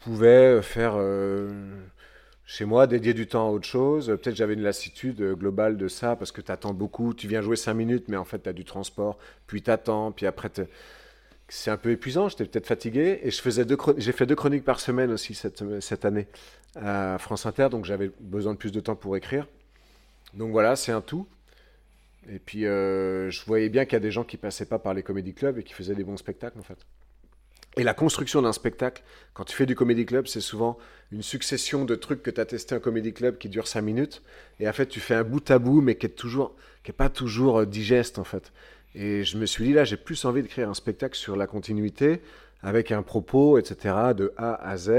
[0.00, 1.50] pouvais faire euh,
[2.44, 4.06] chez moi dédier du temps à autre chose.
[4.08, 7.14] Peut-être j'avais une lassitude euh, globale de ça parce que tu attends beaucoup.
[7.14, 10.10] Tu viens jouer 5 minutes, mais en fait tu as du transport, puis tu attends,
[10.10, 10.50] puis après
[11.48, 12.28] c'est un peu épuisant.
[12.28, 13.64] J'étais peut-être fatigué et je faisais
[13.98, 16.26] j'ai fait deux chroniques par semaine aussi cette, année
[16.74, 19.46] à France Inter, donc j'avais besoin de plus de temps pour écrire.
[20.34, 21.26] Donc voilà, c'est un tout.
[22.28, 24.92] Et puis euh, je voyais bien qu'il y a des gens qui passaient pas par
[24.94, 26.78] les comédie clubs et qui faisaient des bons spectacles en fait.
[27.80, 30.76] Et la construction d'un spectacle, quand tu fais du comédie club, c'est souvent
[31.12, 34.22] une succession de trucs que tu as testé en comédie club qui dure 5 minutes.
[34.58, 36.94] Et en fait, tu fais un bout à bout, mais qui est toujours, qui est
[36.94, 38.52] pas toujours euh, digeste en fait.
[38.94, 42.20] Et je me suis dit là, j'ai plus envie d'écrire un spectacle sur la continuité,
[42.62, 44.90] avec un propos, etc., de A à Z,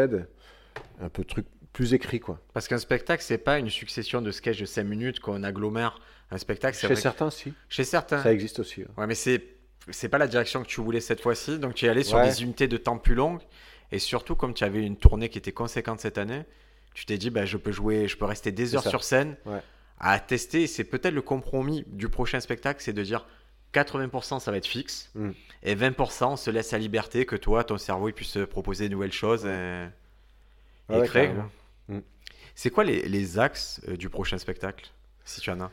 [1.00, 2.40] un peu de truc plus écrit quoi.
[2.54, 6.00] Parce qu'un spectacle, c'est pas une succession de sketchs de 5 minutes qu'on agglomère.
[6.32, 7.54] Un spectacle, c'est Chez vrai que- certains, si.
[7.70, 8.24] Chez certains.
[8.24, 8.82] Ça existe aussi.
[8.82, 8.92] hein.
[8.98, 9.44] Ouais, mais c'est
[9.92, 11.60] c'est pas la direction que tu voulais cette fois-ci.
[11.60, 12.28] Donc tu es allé sur Ouais.
[12.28, 13.42] des unités de temps plus longues.
[13.92, 16.44] Et surtout, comme tu avais une tournée qui était conséquente cette année,
[16.94, 19.60] tu t'es dit, bah, je peux jouer, je peux rester des heures sur scène Ouais.
[20.00, 20.68] à tester.
[20.68, 23.26] C'est peut-être le compromis du prochain spectacle, c'est de dire
[23.74, 25.10] 80% ça va être fixe.
[25.16, 25.30] Mm.
[25.64, 28.94] Et 20% on se laisse la liberté que toi, ton cerveau, il puisse proposer de
[28.94, 29.46] nouvelles choses.
[29.46, 29.86] Et,
[30.90, 31.32] Ouais, créer.
[31.88, 32.00] Mm.
[32.56, 34.90] C'est quoi les, les axes euh, du prochain spectacle,
[35.24, 35.72] si tu en as?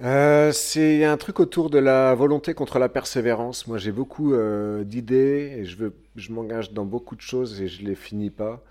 [0.00, 3.66] Euh, c'est un truc autour de la volonté contre la persévérance.
[3.66, 7.94] Moi, j'ai beaucoup euh, d'idées et je m'engage dans beaucoup de choses et je les
[7.96, 8.62] finis pas.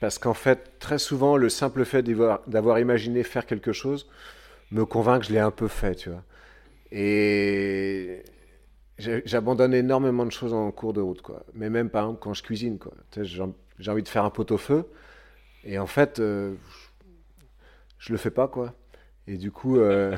[0.00, 2.02] Parce qu'en fait, très souvent, le simple fait
[2.46, 4.08] d'avoir imaginé faire quelque chose
[4.70, 6.22] me convainc que je l'ai un peu fait, tu vois.
[6.92, 8.22] Et
[8.98, 11.44] j'abandonne énormément de choses en cours de route, quoi.
[11.54, 12.92] Mais même, par exemple, quand je cuisine, quoi.
[13.22, 14.88] J'ai envie de faire un pot-au-feu
[15.64, 16.54] et en fait, euh,
[17.98, 18.74] je le fais pas, quoi.
[19.26, 20.16] Et du coup, euh,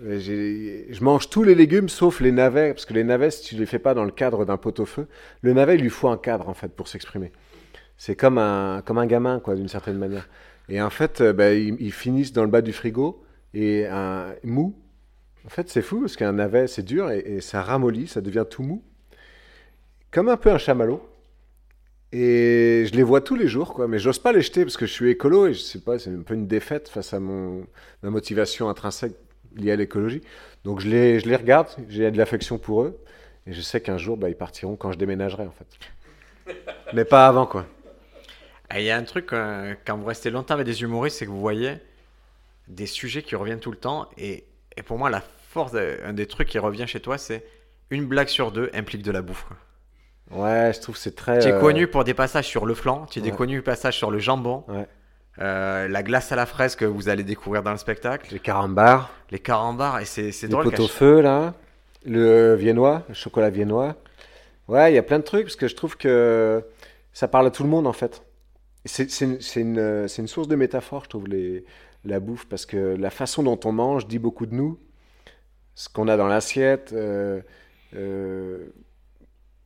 [0.00, 3.66] je mange tous les légumes sauf les navets, parce que les navets, si tu les
[3.66, 5.06] fais pas dans le cadre d'un pot-au-feu,
[5.42, 7.32] le navet, lui faut un cadre, en fait, pour s'exprimer.
[7.96, 10.28] C'est comme un, comme un gamin, quoi, d'une certaine manière.
[10.68, 14.76] Et en fait, euh, bah, ils, finissent dans le bas du frigo et un mou.
[15.44, 18.44] En fait, c'est fou, parce qu'un navet, c'est dur et, et ça ramollit, ça devient
[18.48, 18.82] tout mou.
[20.10, 21.08] Comme un peu un chamallow.
[22.12, 23.88] Et je les vois tous les jours, quoi.
[23.88, 26.10] Mais j'ose pas les jeter parce que je suis écolo et je sais pas, c'est
[26.10, 27.66] un peu une défaite face à mon,
[28.02, 29.14] ma motivation intrinsèque
[29.56, 30.20] liée à l'écologie.
[30.64, 32.98] Donc je les, je les regarde, j'ai de l'affection pour eux.
[33.46, 36.54] Et je sais qu'un jour, bah, ils partiront quand je déménagerai, en fait.
[36.92, 37.66] Mais pas avant, quoi.
[38.74, 41.26] Et Il y a un truc, euh, quand vous restez longtemps avec des humoristes, c'est
[41.26, 41.74] que vous voyez
[42.68, 44.08] des sujets qui reviennent tout le temps.
[44.16, 44.44] Et,
[44.76, 45.72] et pour moi, la force,
[46.04, 47.44] un des trucs qui revient chez toi, c'est
[47.90, 49.44] une blague sur deux implique de la bouffe.
[49.44, 49.56] quoi.
[50.44, 51.40] Ouais, je trouve c'est très.
[51.40, 53.30] Tu es euh, connu pour des passages sur le flan, tu es Ouais.
[53.32, 54.86] connu pour des passages sur le jambon, Ouais.
[55.38, 59.10] Euh, la glace à la fraise que vous allez découvrir dans le spectacle, Les carambars,
[59.30, 60.64] les carambars, et c'est drôle.
[60.64, 61.54] potes qu'à au feu, là.
[62.04, 63.96] Le viennois, le chocolat viennois.
[64.68, 66.62] Ouais, il y a plein de trucs parce que je trouve que
[67.12, 68.22] ça parle à tout le monde, en fait.
[68.84, 71.64] C'est c'est une, source de métaphore, je trouve, les,
[72.04, 74.78] la bouffe, parce que la façon dont on mange dit beaucoup de nous.
[75.74, 76.92] Ce qu'on a dans l'assiette.
[76.92, 77.40] euh,
[77.94, 78.66] euh,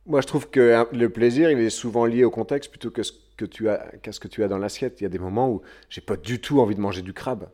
[0.05, 3.03] moi, je trouve que hein, le plaisir, il est souvent lié au contexte plutôt que
[3.03, 5.01] ce que tu as, qu'à ce que tu as dans l'assiette.
[5.01, 7.49] Il y a des moments où j'ai pas du tout envie de manger du crabe.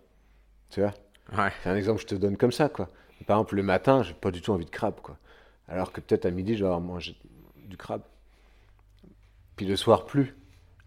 [0.70, 0.94] Tu vois?
[1.38, 1.52] Ouais.
[1.64, 2.90] c'est un exemple que je te donne comme ça, quoi.
[3.28, 5.18] Par exemple, le matin, j'ai pas du tout envie de crabe, quoi.
[5.68, 7.18] Alors que peut-être à midi, je vais avoir mangé
[7.58, 8.02] du crabe.
[9.56, 10.36] Puis le soir, plus.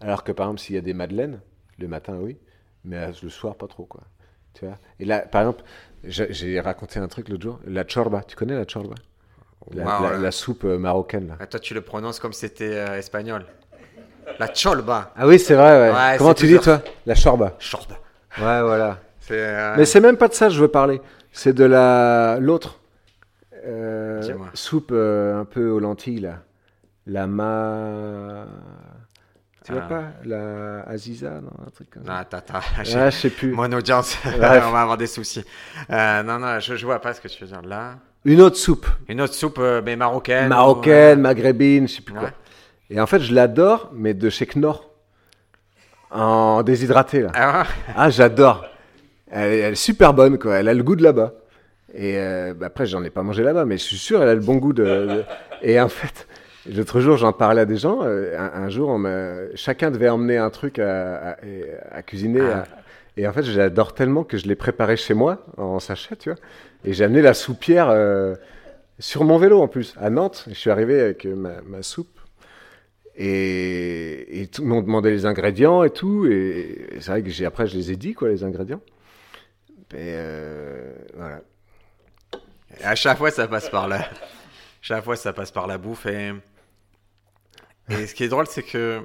[0.01, 1.41] Alors que par exemple, s'il y a des madeleines,
[1.79, 2.37] le matin, oui,
[2.85, 4.03] mais euh, le soir, pas trop, quoi.
[4.55, 4.79] Tu vois?
[4.99, 5.63] Et là, par exemple,
[6.05, 7.61] j'ai raconté un truc l'autre jour.
[7.67, 8.95] La chorba, tu connais la chorba?
[9.73, 10.19] La, Wow, la- ouais.
[10.19, 11.37] la soupe euh, marocaine, là.
[11.41, 13.47] Ah, toi, tu le prononces comme c'était euh, espagnol.
[14.39, 15.13] La cholba.
[15.17, 15.95] Ah oui, c'est vrai, ouais.
[15.97, 16.83] Ouais, Comment tu dis, toi?
[17.07, 17.53] La chorba.
[17.59, 17.95] Chorba.
[18.39, 18.99] Ouais, voilà.
[19.31, 21.01] Euh, Mais c'est même pas de ça que je veux parler.
[21.33, 22.79] C'est de la l'autre
[23.67, 24.23] euh,
[24.55, 26.39] soupe euh, un peu aux lentilles là.
[27.07, 28.45] La ma.
[29.65, 29.89] Tu vois Ah.
[29.89, 30.03] pas?
[30.25, 32.13] La Aziza, non Un truc comme ça.
[32.15, 32.59] Ah, attends, attends.
[32.79, 33.51] Ah, je sais plus.
[33.53, 35.45] Mon audience, on va avoir des soucis.
[35.91, 37.95] Non, non, je, je vois pas ce que tu veux dire là.
[38.25, 38.87] Une autre soupe.
[39.09, 40.49] Une autre soupe, mais marocaine.
[40.49, 42.31] Marocaine, maghrébine, je sais plus ou, euh, quoi.
[42.91, 44.89] Et en fait, je l'adore, mais de chez Knorr.
[46.11, 47.33] En déshydraté, là.
[47.35, 47.65] Ah.
[47.97, 48.65] Ah, j'adore.
[49.31, 50.57] Elle, est- elle est super bonne, quoi.
[50.57, 51.35] Elle a le goût de là-bas.
[51.95, 54.35] Et euh, bah, après, j'en ai pas mangé là-bas, mais je suis sûr, elle a
[54.35, 54.85] le bon goût de.
[54.85, 55.25] de-
[55.63, 56.29] Et en fait,
[56.73, 58.01] l'autre jour, j'en parlais à des gens.
[58.05, 59.05] euh, un, un jour, on
[59.57, 62.41] chacun devait emmener un truc à, à- et- à cuisiner.
[62.43, 62.59] Ah.
[62.61, 62.65] à-
[63.19, 66.29] Et en fait, je l'adore tellement que je l'ai préparé chez moi, en sachet, tu
[66.31, 66.39] vois.
[66.85, 68.35] Et j'ai amené la soupière euh,
[69.01, 70.45] sur mon vélo, en plus, à Nantes.
[70.49, 72.16] Je suis arrivé avec ma, ma soupe.
[73.17, 76.27] Et, et tout le monde demandait les ingrédients et tout.
[76.27, 78.83] Et, c'est vrai que j'ai, après, je les ai dit, quoi, les ingrédients.
[79.95, 81.41] Euh, voilà.
[82.81, 84.09] Et à chaque fois, ça passe par là.
[84.83, 86.07] Chaque fois, ça passe par la bouffe.
[86.07, 86.33] Et,
[87.89, 89.01] et ce qui est drôle, c'est que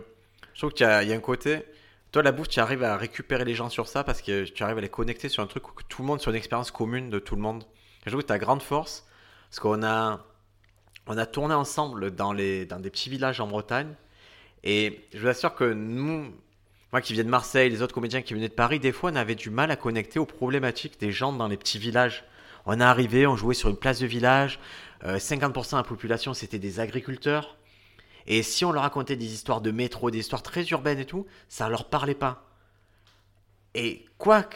[0.54, 1.64] je trouve qu'il y, a un côté.
[2.12, 4.78] Toi, la bouffe, tu arrives à récupérer les gens sur ça parce que tu arrives
[4.78, 7.20] à les connecter sur un truc où tout le monde, sur une expérience commune de
[7.20, 7.64] tout le monde.
[8.06, 9.08] Je trouve que ta grande force,
[9.50, 10.26] parce qu'on a,
[11.08, 13.94] on a tourné ensemble dans, des petits villages en Bretagne.
[14.64, 16.32] Et je vous assure que nous,
[16.92, 19.16] moi qui viens de Marseille, les autres comédiens qui venaient de Paris, des fois, on
[19.16, 22.24] avait du mal à connecter aux problématiques des gens dans les petits villages.
[22.66, 24.60] On est arrivé, on jouait sur une place de village.
[25.04, 27.58] euh, 50% de la population, c'était des agriculteurs.
[28.28, 31.26] Et si on leur racontait des histoires de métro, des histoires très urbaines et tout,
[31.50, 32.46] ça leur parlait pas.
[33.74, 34.48] Et quoi,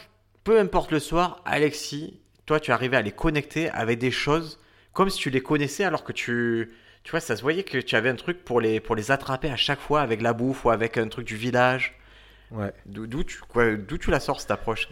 [0.44, 4.60] peu importe le soir, Alexis, toi, tu arrivais à les connecter avec des choses
[4.96, 6.70] comme si tu les connaissais alors que tu,
[7.04, 9.50] tu vois, ça se voyait que tu avais un truc pour les, pour les attraper
[9.50, 11.94] à chaque fois avec la bouffe ou avec un truc du village.
[12.50, 12.72] Ouais.
[12.86, 13.38] D'où tu,
[13.86, 14.88] d'où tu la sors cette approche?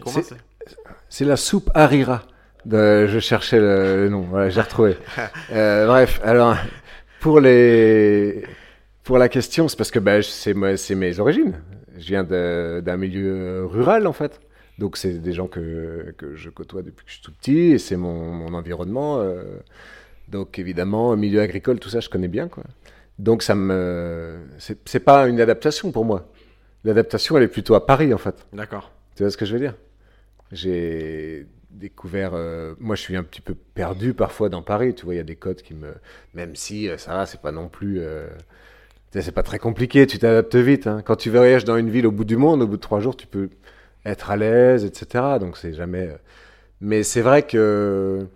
[1.09, 2.21] C'est- la soupe harira.
[2.65, 4.95] De, je cherchais le, le nom, voilà, j'ai retrouvé.
[5.51, 6.55] Euh, bref, alors,
[7.19, 8.43] pour, les,
[9.03, 10.53] pour la question, c'est parce que bah, c'est
[10.95, 11.61] mes origines.
[11.97, 14.39] Je viens d'un milieu rural, en fait.
[14.79, 17.77] Donc, c'est des gens que, que je côtoie depuis que je suis tout petit, et
[17.79, 19.19] c'est mon, mon environnement.
[19.21, 19.43] euh.
[20.27, 22.47] donc, évidemment, milieu agricole, tout ça, je connais bien.
[22.49, 22.63] Quoi.
[23.19, 24.37] Donc, ça me.
[24.85, 26.27] C'est pas une adaptation pour moi.
[26.83, 28.45] L'adaptation, elle est plutôt à Paris, en fait.
[28.53, 28.91] D'accord.
[29.15, 29.75] Tu vois ce que je veux dire?
[30.51, 32.31] J'ai découvert.
[32.33, 34.93] euh, moi, je suis un petit peu perdu parfois dans Paris.
[34.93, 35.93] Tu vois, il y a des codes qui me.
[36.33, 37.99] Même si euh, ça va, c'est pas non plus.
[37.99, 38.27] euh,
[39.11, 40.87] C'est pas très compliqué, tu t'adaptes vite.
[40.87, 41.01] hein.
[41.03, 43.15] Quand tu voyages dans une ville au bout du monde, au bout de trois jours,
[43.15, 43.49] tu peux
[44.05, 45.23] être à l'aise, etc.
[45.39, 46.07] Donc c'est jamais.
[46.07, 46.17] euh,
[46.81, 48.27] Mais c'est vrai que.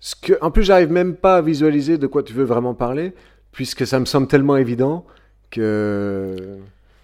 [0.00, 0.34] Ce que...
[0.42, 3.14] En plus, j'arrive même pas à visualiser de quoi tu veux vraiment parler,
[3.52, 5.06] puisque ça me semble tellement évident
[5.50, 6.58] que.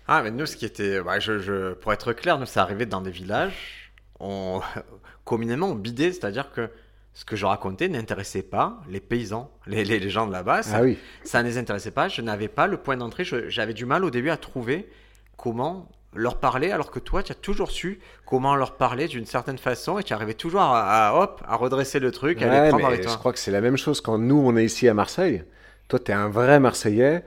[0.06, 1.00] Ah, mais nous, ce qui était.
[1.00, 3.92] bah, je, je, pour être clair, nous, ça arrivait dans des villages.
[4.18, 4.60] On,
[5.24, 6.68] communément, on bidait, c'est-à-dire que
[7.14, 10.62] ce que je racontais n'intéressait pas les paysans, les, les, les gens de là-bas.
[10.62, 10.98] Ça, Ah oui.
[11.24, 12.08] ça ne les intéressait pas.
[12.08, 13.24] Je n'avais pas le point d'entrée.
[13.48, 14.88] J'avais du mal au début à trouver
[15.36, 19.58] comment leur parler, alors que toi, tu as toujours su comment leur parler d'une certaine
[19.58, 22.86] façon et tu arrivais toujours à, à, hop, à redresser le truc, à les prendre
[22.86, 23.16] avec je toi.
[23.18, 25.44] crois que c'est la même chose quand nous, on est ici à Marseille.
[25.88, 27.24] Toi, tu es un vrai Marseillais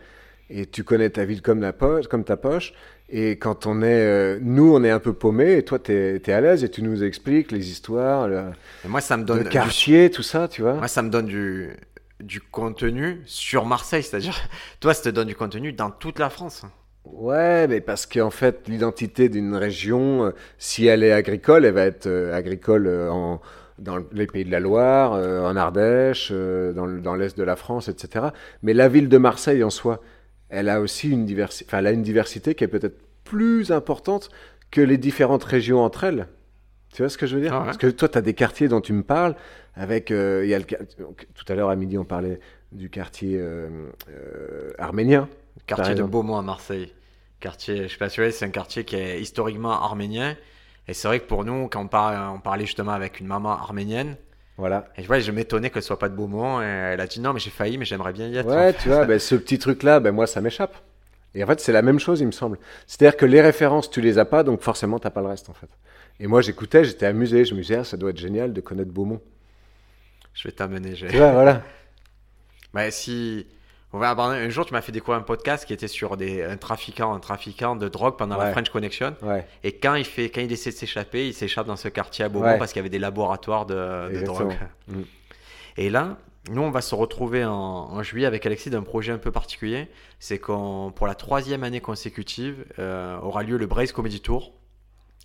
[0.49, 2.73] et tu connais ta ville comme, la poche, comme ta poche.
[3.09, 6.31] Et quand on est, euh, nous, on est un peu paumés et toi, tu es,
[6.31, 8.45] à l'aise et tu nous expliques les histoires, le,
[8.83, 9.43] Et moi, ça me donne.
[9.43, 10.73] du- quartier, tout ça, tu vois.
[10.73, 11.69] Moi, ça me donne du,
[12.19, 14.03] du contenu sur Marseille.
[14.03, 14.35] C'est-à-dire,
[14.79, 16.63] toi, ça te donne du contenu dans toute la France.
[17.05, 21.85] Ouais, mais parce qu'en fait, l'identité d'une région, euh, si elle est agricole, elle va
[21.85, 23.41] être euh, agricole euh, en,
[23.77, 27.89] dans les pays de la Loire, en Ardèche, dans, le- dans l'est de la France,
[27.89, 28.27] etc.
[28.61, 30.01] Mais la ville de Marseille en soi,
[30.49, 34.29] elle a aussi une diversité, enfin, elle a une diversité qui est peut-être plus importante
[34.71, 36.27] que les différentes régions entre elles.
[36.93, 37.53] Tu vois ce que je veux dire?
[37.53, 37.65] Ah ouais.
[37.65, 39.35] Parce que toi, tu as des quartiers dont tu me parles,
[39.75, 42.39] avec, il y a le, quar- donc, tout à l'heure à midi, on parlait
[42.71, 43.41] du quartier
[44.77, 45.27] arménien.
[45.67, 46.03] Quartier de.
[46.03, 46.93] Beaumont à Marseille.
[47.39, 50.35] Quartier, je sais pas si c'est un quartier qui est historiquement arménien.
[50.87, 53.51] Et c'est vrai que pour nous, quand on, par- on parlait justement avec une maman
[53.51, 54.17] arménienne,
[54.57, 54.89] Voilà.
[54.97, 56.61] et je, vois, je m'étonnais qu'elle soit pas de Beaumont.
[56.61, 58.47] Et elle a dit non, mais j'ai failli, mais j'aimerais bien y être.
[58.49, 60.75] Ouais, tu vois, ben, ce petit truc-là, ben, moi, ça m'échappe.
[61.35, 62.59] Et en fait, c'est la même chose, il me semble.
[62.85, 65.53] C'est-à-dire que les références, tu les as pas, donc forcément, t'as pas le reste, en
[65.53, 65.69] fait.
[66.19, 68.91] Et moi, j'écoutais, j'étais amusé, je me disais, ah, ça doit être génial de connaître
[68.91, 69.19] Beaumont.
[70.33, 70.93] Je vais t'amener.
[70.93, 71.61] Tu vois, voilà.
[72.73, 73.45] Bah, si.
[74.01, 77.13] Aborder- Un jour, tu m'as fait découvrir un podcast qui était sur des, un trafiquant,
[77.13, 78.51] un trafiquant de drogue pendant la Ouais.
[78.51, 79.15] French Connection.
[79.21, 82.25] Ouais, Et quand il, fait, quand il essaie de s'échapper, il s'échappe dans ce quartier
[82.25, 82.57] à Beaumont Ouais.
[82.57, 84.53] parce qu'il y avait des laboratoires de, drogue.
[84.87, 85.01] Mm.
[85.77, 86.17] Et là,
[86.51, 89.87] nous, on va se retrouver en, en juillet avec Alexis d'un projet un peu particulier.
[90.19, 94.53] C'est qu'on, pour la troisième année consécutive, euh, aura lieu le Braze Comedy Tour.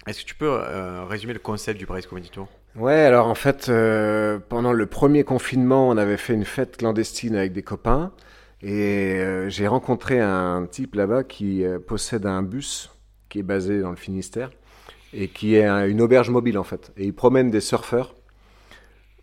[0.07, 2.49] Est-ce que tu peux euh, résumer le concept du Braze Comedy Tour?
[2.77, 7.35] Ouais, alors en fait, euh, pendant le premier confinement, on avait fait une fête clandestine
[7.35, 8.13] avec des copains.
[8.63, 12.91] Et euh, j'ai rencontré un type là-bas qui euh, possède un bus
[13.29, 14.51] qui est basé dans le Finistère
[15.13, 16.93] et qui est un- une auberge mobile en fait.
[16.97, 18.15] Et il promène des surfeurs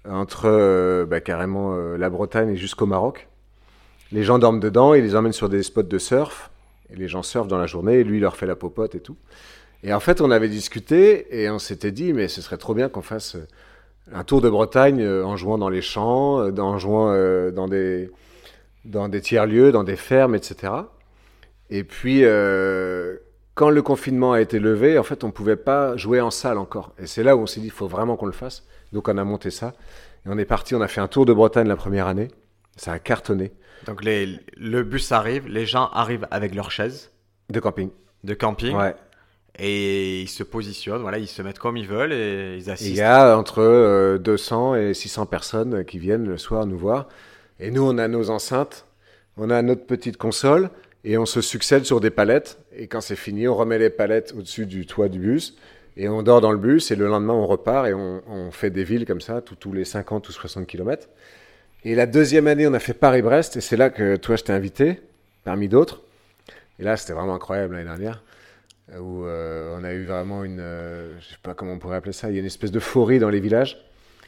[0.08, 3.28] entre euh, bah, carrément la Bretagne et jusqu'au Maroc.
[4.12, 6.52] Les gens dorment dedans, il les emmène sur des spots de surf.
[6.92, 9.18] Et les gens surfent dans la journée et lui leur fait la popote et tout.
[9.84, 12.90] Et en fait, on avait discuté et on s'était dit, mais ce serait trop bien
[12.90, 13.38] qu'on fasse
[14.14, 17.12] un tour de Bretagne en jouant dans les champs, en jouant
[17.52, 18.12] dans des,
[18.86, 20.74] dans des tiers-lieux, dans des fermes, etc.
[21.70, 23.18] Et puis, euh,
[23.56, 26.58] quand le confinement a été levé, en fait, on ne pouvait pas jouer en salle
[26.58, 26.94] encore.
[27.00, 28.66] Et c'est là où on s'est dit, il faut vraiment qu'on le fasse.
[28.94, 29.74] Donc, on a monté ça.
[30.26, 32.30] Et on est parti, on a fait un tour de Bretagne la première année.
[32.78, 33.52] Ça a cartonné.
[33.88, 37.12] Donc les, le bus arrive, les gens arrivent avec leurs chaises
[37.50, 37.90] De camping.
[38.24, 38.96] de camping Ouais.
[39.60, 42.72] et ils se positionnent, voilà, ils se mettent comme ils veulent et ils Et Il
[42.72, 42.98] assistent.
[42.98, 47.08] y a entre euh, 200 et 600 personnes qui viennent le soir nous voir.
[47.60, 48.86] Et nous, on a nos enceintes,
[49.38, 50.70] on a notre petite console
[51.04, 52.58] et on se succède sur des palettes.
[52.76, 55.58] Et quand c'est fini, on remet les palettes au-dessus du toit du bus
[55.98, 56.92] et on dort dans le bus.
[56.92, 60.28] Et le lendemain, on repart et on, fait des villes comme ça, tous les 50
[60.28, 61.08] ou 60 km.
[61.84, 64.54] Et la deuxième année, on a fait Paris-Brest et c'est là que toi, je t'ai
[64.54, 65.02] invité,
[65.44, 66.02] parmi d'autres.
[66.80, 68.22] Et là, c'était vraiment incroyable l'année dernière
[69.00, 72.14] où euh, on a eu vraiment une, euh, je sais pas comment on pourrait appeler
[72.14, 73.78] ça, il y a une espèce d'euphorie dans les villages.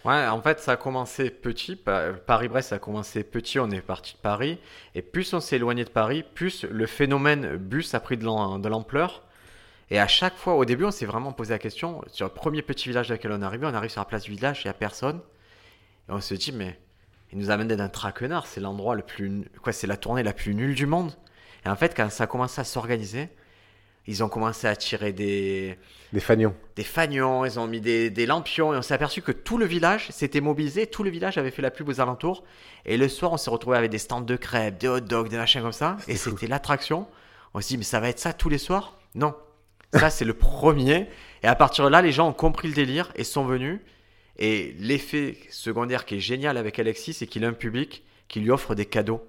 [0.05, 1.75] Ouais, en fait, ça a commencé petit.
[1.75, 3.59] Pa- Paris-Brest, a commencé petit.
[3.59, 4.57] On est parti de Paris.
[4.95, 8.61] Et plus on s'est éloigné de Paris, plus le phénomène bus a pris de l'am-
[8.61, 9.23] de l'ampleur.
[9.89, 12.01] Et à chaque fois, au début, on s'est vraiment posé la question.
[12.07, 14.31] Sur le premier petit village dans lequel on arrivé, on arrive sur la place du
[14.31, 15.19] village, il n'y a personne.
[16.09, 16.79] Et on se dit, mais
[17.33, 18.47] il nous amène d'un traquenard.
[18.47, 19.43] C'est l'endroit le plus.
[19.61, 21.11] Quoi, c'est la tournée la plus nulle du monde.
[21.65, 23.29] Et en fait, quand ça a commencé à s'organiser,
[24.07, 25.77] ils ont commencé à tirer des,
[26.13, 26.55] Des fanions.
[26.75, 29.65] des fanions, ils ont mis des, des lampions et on s'est aperçu que tout le
[29.65, 32.43] village s'était mobilisé, tout le village avait fait la pub aux alentours.
[32.85, 35.37] Et le soir, on s'est retrouvé avec des stands de crêpes, des hot dogs, des
[35.37, 35.97] machins comme ça.
[36.07, 37.07] Et C'était l'attraction.
[37.53, 38.97] On s'est dit, mais ça va être ça tous les soirs?
[39.15, 39.35] Non.
[39.93, 41.07] Ça, c'est le premier.
[41.43, 43.79] Et à partir de là, les gens ont compris le délire et sont venus.
[44.37, 48.51] Et l'effet secondaire qui est génial avec Alexis, c'est qu'il a un public qui lui
[48.51, 49.21] offre des cadeaux.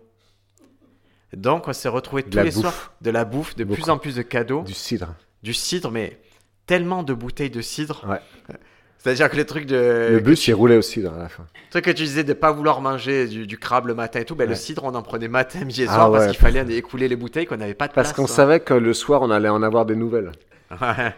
[1.37, 2.61] Donc, on s'est retrouvé tous les bouffe.
[2.61, 3.81] soirs de la bouffe, de Beaucoup.
[3.83, 5.15] plus en plus de cadeaux Du cidre.
[5.43, 6.19] du cidre, mais
[6.67, 8.05] tellement de bouteilles de cidre.
[8.09, 8.57] Ouais.
[8.99, 10.09] C'est-à-dire que le truc de.
[10.11, 11.45] le bus, il roulait au cidre à la fin.
[11.67, 14.25] Le truc que tu disais de pas vouloir manger du, du crabe le matin et
[14.25, 16.67] tout, ben le cidre, on en prenait matin, midi et Ah soir parce qu'il fallait
[16.77, 18.27] écouler les bouteilles qu'on n'avait pas de Parce qu'on hein.
[18.27, 20.33] savait que le soir, on allait en avoir des nouvelles.
[20.73, 21.15] Ouais.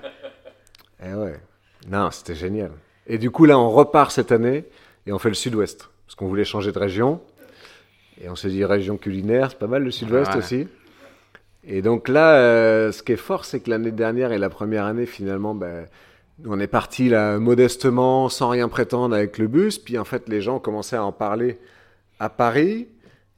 [1.05, 1.41] Eh ouais.
[1.89, 2.73] Non, c'était génial.
[3.07, 4.67] Et du coup, là, on repart cette année
[5.07, 5.89] et on fait le sud-ouest.
[6.07, 7.23] Parce qu'on voulait changer de région.
[8.23, 10.39] Et on s'est dit région culinaire, c'est pas mal le sud-ouest Ouais.
[10.39, 10.69] aussi.
[11.65, 14.85] Et donc là, euh, ce qui est fort, c'est que l'année dernière et la première
[14.85, 15.87] année, finalement, ben,
[16.47, 19.79] on est parti là modestement, sans rien prétendre avec le bus.
[19.79, 21.59] Puis en fait, les gens commencé à en parler
[22.19, 22.89] à Paris.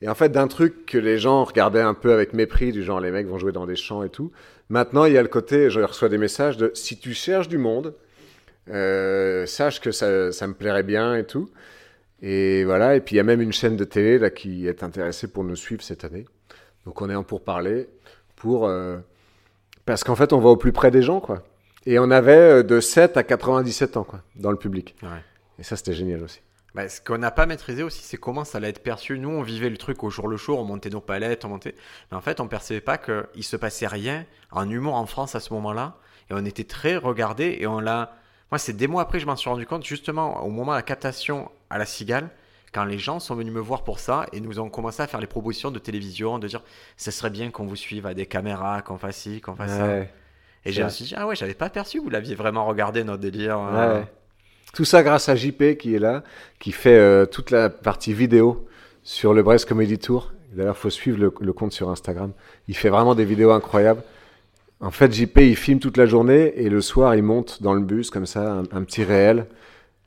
[0.03, 3.01] Et en fait, d'un truc que les gens regardaient un peu avec mépris, du genre
[3.01, 4.33] les mecs vont jouer dans des champs et tout.
[4.69, 7.59] Maintenant, il y a le côté, je reçois des messages de si tu cherches du
[7.59, 7.95] monde,
[8.71, 11.51] euh, sache que ça, ça me plairait bien et tout.
[12.23, 12.97] Et voilà.
[12.97, 15.45] Et puis il y a même une chaîne de télé là qui est intéressée pour
[15.45, 16.25] nous suivre cette année.
[16.87, 17.89] Donc on est en pourparler
[18.37, 18.99] pour euh,
[19.85, 21.43] parce qu'en fait on va au plus près des gens quoi.
[21.85, 24.95] Et on avait euh, de 7 à 97 ans quoi dans le public.
[25.03, 25.09] Ouais.
[25.59, 26.41] Et ça c'était génial aussi.
[26.75, 29.19] Ben, ce qu'on n'a pas maîtrisé aussi, c'est comment ça allait être perçu.
[29.19, 31.75] Nous, on vivait le truc au jour le jour, on montait nos palettes, on montait.
[32.11, 35.41] Mais en fait, on percevait pas qu'il se passait rien en humour en France à
[35.41, 35.99] ce moment-là.
[36.31, 38.17] Et on était très regardés et on l'a.
[38.53, 40.83] Moi, c'est des mois après, je m'en suis rendu compte, justement, au moment de la
[40.83, 42.29] captation à la cigale,
[42.75, 45.21] quand les gens sont venus me voir pour ça et nous ont commencé à faire
[45.21, 46.63] les propositions de télévision, de dire
[46.99, 50.01] ce serait bien qu'on vous suive à des caméras, qu'on fasse ci, qu'on fasse ça.
[50.67, 53.23] Et je me suis dit, ah ouais, j'avais pas perçu, vous l'aviez vraiment regardé notre
[53.23, 53.59] délire.
[53.59, 54.01] Ouais, euh.
[54.01, 54.07] ouais.
[54.75, 56.23] Tout ça grâce à JP qui est là,
[56.59, 58.69] qui fait euh, toute la partie vidéo
[59.03, 60.31] sur le Brest Comedy Tour.
[60.53, 62.33] D'ailleurs, faut suivre le, le compte sur Instagram.
[62.69, 64.03] Il fait vraiment des vidéos incroyables.
[64.83, 67.81] En fait, JP, il filme toute la journée et le soir, il monte dans le
[67.81, 69.47] bus comme ça, un, un petit réel.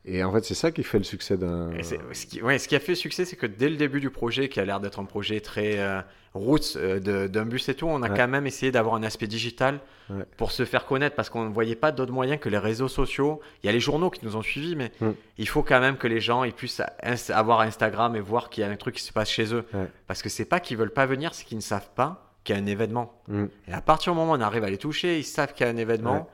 [0.07, 1.71] Et en fait, c'est ça qui fait le succès d'un.
[1.82, 4.11] Ce, qui, ouais, ce qui a fait le succès, c'est que dès le début du
[4.11, 5.99] projet, qui a l'air d'être un projet très euh,
[6.36, 8.15] roots euh, d'un bus et tout, on a Ouais.
[8.15, 9.80] quand même essayé d'avoir un aspect digital
[10.11, 10.23] Ouais.
[10.38, 13.39] pour se faire connaître parce qu'on ne voyait pas d'autres moyens que les réseaux sociaux.
[13.63, 15.09] Il y a les journaux qui nous ont suivis, mais Mm.
[15.39, 16.84] il faut quand même que les gens ils puissent
[17.30, 19.63] avoir Instagram et voir qu'il y a un truc qui se passe chez eux.
[20.05, 22.59] Parce que c'est pas qu'ils veulent pas venir, c'est qu'ils ne savent pas qu'il y
[22.59, 23.21] a un événement.
[23.27, 23.45] Mm.
[23.67, 25.69] Et à partir du moment où on arrive à les toucher, ils savent qu'il y
[25.69, 26.25] a un événement, Ouais.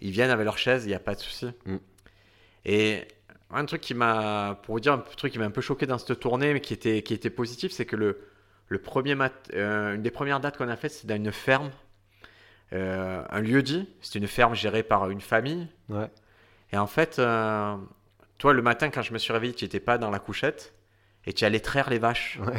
[0.00, 1.46] ils viennent avec leur chaise, il n'y a pas de souci.
[1.66, 1.76] Mm.
[2.64, 3.06] Et
[3.50, 5.98] un truc qui m'a, pour vous dire un truc qui m'a un peu choqué dans
[5.98, 8.20] cette tournée, mais qui était, qui était positif, c'est que le,
[8.66, 11.70] le premier mat, euh, une des premières dates qu'on a faites, c'est dans une ferme,
[12.72, 13.88] euh, un lieu dit.
[14.00, 15.68] C'est une ferme gérée par une famille.
[15.88, 16.10] Ouais.
[16.72, 17.76] Et en fait, euh,
[18.36, 20.74] toi, le matin, quand je me suis réveillé, tu n'étais pas dans la couchette
[21.24, 22.38] et tu allais traire les vaches.
[22.46, 22.58] Ouais.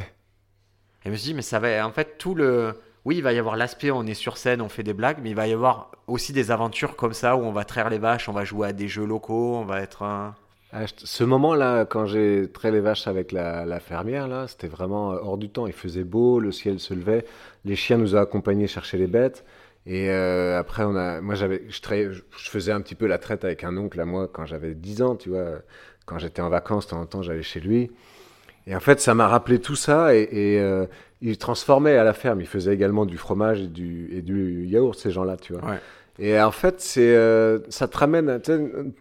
[1.04, 1.86] Et je me suis dit, mais ça va.
[1.86, 2.76] En fait, tout le.
[3.10, 5.32] Oui, il va y avoir l'aspect, on est sur scène, on fait des blagues, mais
[5.32, 8.30] il va y avoir aussi des aventures comme ça où on va traire les vaches,
[8.30, 10.36] on va jouer à des jeux locaux, on va être un.
[10.72, 15.18] Ah, ce moment-là, quand j'ai trait les vaches avec la, fermière, là, c'était vraiment euh,
[15.24, 15.66] hors du temps.
[15.66, 17.26] Il faisait beau, le ciel se levait,
[17.66, 19.44] les chiens nous ont accompagnés chercher les bêtes.
[19.88, 21.82] Et euh, après, on a, moi, j'avais, je,
[22.12, 25.02] je faisais un petit peu la traite avec un oncle à moi quand j'avais 10
[25.02, 25.64] ans, tu vois.
[26.06, 27.90] Quand j'étais en vacances, de temps en temps, j'allais chez lui.
[28.68, 30.14] Et en fait, ça m'a rappelé tout ça.
[30.16, 30.86] Et, et, euh,
[31.22, 32.42] il transformait à la ferme.
[32.42, 35.70] Il faisait également du fromage et du, et du yaourt, ces gens-là, tu vois.
[35.70, 35.80] Ouais.
[36.20, 38.42] Et en fait, c'est, euh, ça te ramène,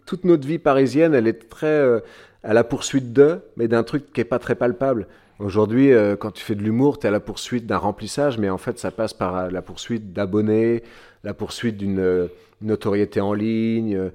[0.05, 1.99] toute notre vie parisienne, elle est très euh,
[2.43, 5.07] à la poursuite de, mais d'un truc qui est pas très palpable.
[5.39, 8.49] Aujourd'hui, euh, quand tu fais de l'humour, tu es à la poursuite d'un remplissage, mais
[8.49, 10.83] en fait, ça passe par la poursuite d'abonnés,
[11.25, 12.29] la poursuite d'une
[12.61, 14.11] notoriété en ligne,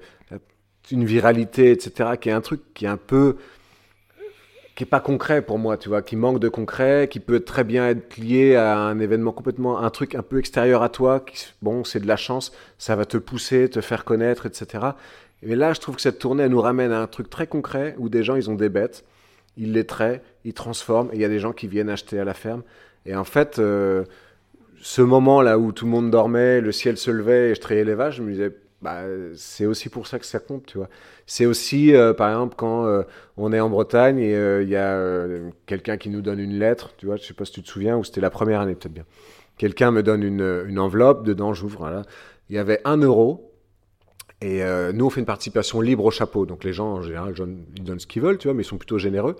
[0.91, 3.37] une viralité, etc., qui est un truc qui est un peu
[4.75, 7.63] qui est pas concret pour moi, tu vois, qui manque de concret, qui peut très
[7.63, 11.45] bien être lié à un événement complètement, un truc un peu extérieur à toi, qui,
[11.61, 14.87] bon, c'est de la chance, ça va te pousser, te faire connaître, etc.
[15.43, 17.95] Mais là, je trouve que cette tournée, elle nous ramène à un truc très concret
[17.97, 19.05] où des gens, ils ont des bêtes,
[19.55, 22.25] ils les traient, ils transforment, et il y a des gens qui viennent acheter à
[22.25, 22.63] la ferme.
[23.05, 24.03] Et en fait, euh,
[24.81, 27.85] ce moment là où tout le monde dormait, le ciel se levait et je trayais
[27.85, 28.53] les vaches, je me disais,
[28.85, 29.01] bah,
[29.35, 30.89] c'est aussi pour ça que ça compte, tu vois.
[31.25, 33.03] C'est aussi, euh, par exemple, quand euh,
[33.37, 36.91] on est en Bretagne et euh, il y a quelqu'un qui nous donne une lettre,
[36.97, 38.93] tu vois, je sais pas si tu te souviens, ou c'était la première année peut-être
[38.93, 39.05] bien.
[39.57, 42.03] Quelqu'un me donne une, une enveloppe, dedans j'ouvre, voilà.
[42.49, 43.51] Il y avait un euro.
[44.41, 44.61] Et
[44.93, 46.45] nous, on fait une participation libre au chapeau.
[46.45, 47.33] Donc les gens, en général,
[47.77, 49.35] ils donnent- ce qu'ils veulent, tu vois, mais ils sont plutôt généreux.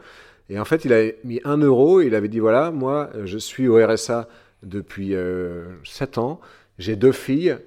[0.49, 3.37] Et en fait, il avait mis un euro et il avait dit, voilà, moi, je
[3.37, 4.27] suis au RSA
[4.63, 6.39] depuis euh, 7 ans.
[6.79, 7.57] J'ai deux filles.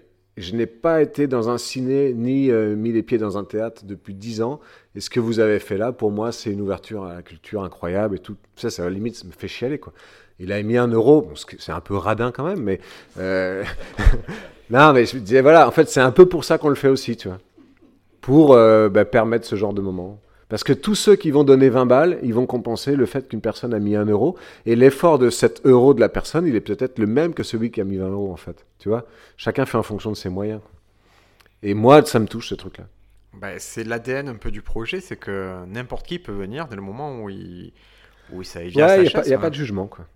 [0.40, 3.82] Je n'ai pas été dans un ciné ni euh, mis les pieds dans un théâtre
[3.84, 4.60] depuis 10 ans.
[4.94, 7.62] Et ce que vous avez fait là, pour moi, c'est une ouverture à la culture
[7.62, 8.36] incroyable et tout.
[8.56, 9.92] Ça, ça à la limite, ça me fait chialer, quoi.
[10.38, 11.28] Il avait mis un euro.
[11.58, 12.80] C'est un peu radin quand même, mais.
[13.18, 13.64] euh,
[14.70, 16.76] non, mais je me disais, voilà, en fait, c'est un peu pour ça qu'on le
[16.76, 17.38] fait aussi, tu vois.
[18.20, 20.20] Pour euh, bah, permettre ce genre de moment.
[20.48, 23.40] Parce que tous ceux qui vont donner 20 balles, ils vont compenser le fait qu'une
[23.42, 24.38] personne a mis un euro.
[24.66, 27.70] Et l'effort de cet euro de la personne, il est peut-être le même que celui
[27.70, 28.66] qui a mis 20 euros, en fait.
[28.78, 29.06] Tu vois?
[29.36, 30.60] Chacun fait en fonction de ses moyens.
[31.62, 32.86] Et moi, ça me touche, ce truc-là.
[33.32, 36.82] Bah, c'est l'ADN un peu du projet, c'est que n'importe qui peut venir dès le
[36.82, 37.72] moment où il,
[38.30, 40.06] où ça il Ouais, n'y a, a pas de jugement, quoi.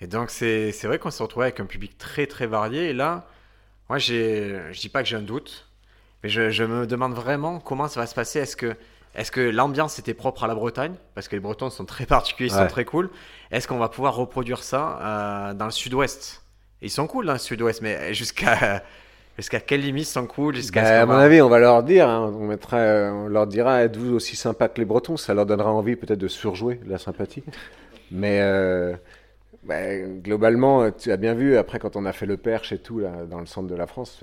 [0.00, 2.90] Et donc, c'est c'est vrai qu'on s'est retrouvé avec un public très très varié.
[2.90, 3.26] Et là,
[3.88, 5.68] moi, j'ai, je dis pas que j'ai un doute,
[6.22, 8.40] mais je, je me demande vraiment comment ça va se passer.
[8.40, 8.76] Est-ce que,
[9.14, 10.94] est-ce que l'ambiance était propre à la Bretagne?
[11.14, 13.10] Parce que les Bretons sont très particuliers, ils sont très cool.
[13.50, 16.42] Est-ce qu'on va pouvoir reproduire ça euh, dans le sud-ouest?
[16.80, 18.84] Ils sont cool dans le sud-ouest, mais jusqu'à
[19.36, 21.82] jusqu'à quelle limite ils sont cool jusqu'à Bah, ce à mon avis, on va leur
[21.82, 25.16] dire, hein, on, mettra, euh, on leur dira, êtes-vous aussi sympa que les Bretons?
[25.16, 27.42] Ça leur donnera envie peut-être de surjouer la sympathie.
[28.12, 28.94] Mais euh,
[29.64, 33.00] bah, globalement, tu as bien vu, après quand on a fait le Perche et tout,
[33.00, 34.20] là, dans le centre de la France,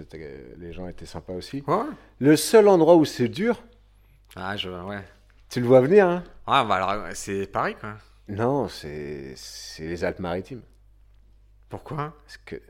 [0.60, 1.62] les gens étaient sympas aussi.
[1.68, 1.76] Ouais.
[2.20, 3.62] Le seul endroit où c'est dur,
[4.40, 5.04] Ah, je, ouais.
[5.50, 6.24] tu le vois venir, hein?
[6.46, 7.96] Ah, bah alors, c'est Paris, quoi.
[8.28, 10.62] Non, c'est c'est les Alpes-Maritimes.
[11.70, 12.14] Pourquoi?
[12.24, 12.62] Parce que...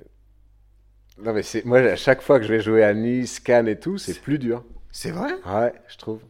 [1.18, 3.80] Non, mais c'est moi, à chaque fois que je vais jouer à Nice, Cannes et
[3.80, 4.64] tout, c'est plus dur.
[4.92, 5.34] C'est vrai?
[5.46, 6.22] Ouais, je trouve.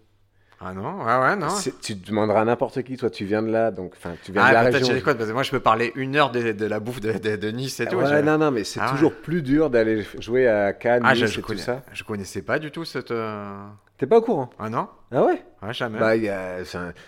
[0.59, 1.47] Ah non, ouais, ouais, non?
[1.83, 4.49] Tu demanderas à n'importe qui, toi tu viens de là, donc enfin tu viens Ah,
[4.49, 4.99] de la région.
[5.01, 7.35] codes, parce que moi je peux parler une heure de, de la bouffe de, de,
[7.35, 7.97] de Nice et tout.
[7.97, 8.91] Ouais, je- non, non, mais c'est Ah ouais.
[8.93, 11.83] toujours plus dur d'aller jouer à Cannes, Ah, Nice je, et tout connais, ça.
[11.93, 13.11] je connaissais pas du tout cette.
[13.11, 13.55] euh,
[13.99, 14.49] T'es pas au courant?
[14.57, 14.87] Ah non?
[15.11, 15.43] Ah ouais?
[15.61, 15.99] Ouais, jamais.
[15.99, 16.13] Bah,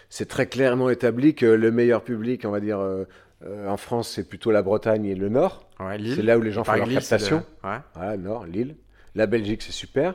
[0.09, 3.05] c'est très clairement établi que le meilleur public, on va dire, euh,
[3.45, 5.65] euh, en France, c'est plutôt la Bretagne et le Nord.
[5.79, 6.15] ouais, Lille.
[6.15, 7.43] C'est là où les gens font leur captation.
[7.63, 8.17] Ouais.
[8.17, 8.75] Nord, Lille.
[9.15, 10.13] La Belgique, c'est super.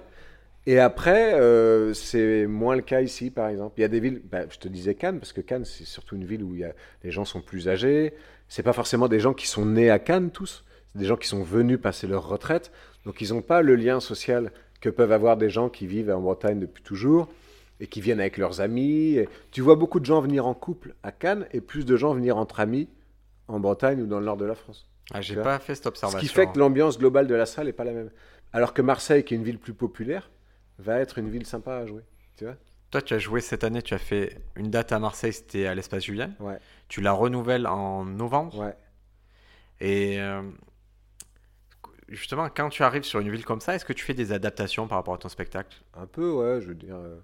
[0.67, 3.75] Et après, euh, c'est moins le cas ici, par exemple.
[3.79, 6.17] Il y a des villes, bah, je te disais Cannes, parce que Cannes, c'est surtout
[6.17, 8.15] une ville où il y a, les gens sont plus âgés.
[8.49, 10.65] C'est pas forcément des gens qui sont nés à Cannes, tous.
[10.93, 12.73] C'est des gens qui sont venus passer leur retraite.
[13.05, 16.21] Donc, ils n'ont pas le lien social que peuvent avoir des gens qui vivent en
[16.21, 17.29] Bretagne depuis toujours
[17.81, 19.17] et qui viennent avec leurs amis.
[19.17, 22.15] Et tu vois beaucoup de gens venir en couple à Cannes et plus de gens
[22.15, 22.89] venir entre amis
[23.49, 24.89] en Bretagne ou dans le nord de la France.
[25.13, 26.19] Ah, j'ai pas fait cette Ce observation.
[26.21, 28.11] qui fait que l'ambiance globale de la salle n'est pas la même.
[28.55, 30.31] Alors que Marseille, qui est une ville plus populaire,
[30.79, 32.03] va être une ville sympa à jouer.
[32.37, 32.57] Tu vois
[32.91, 35.75] Toi, tu as joué cette année, tu as fait une date à Marseille, c'était à
[35.75, 36.31] l'Espace Julien.
[36.41, 36.59] Ouais.
[36.89, 38.59] Tu la renouvelles en novembre.
[38.59, 38.77] Ouais.
[39.81, 40.43] Et euh,
[42.09, 44.87] justement, quand tu arrives sur une ville comme ça, est-ce que tu fais des adaptations
[44.87, 45.83] par rapport à ton spectacle?
[45.95, 46.97] Un peu, ouais, je veux dire.
[46.97, 47.17] euh.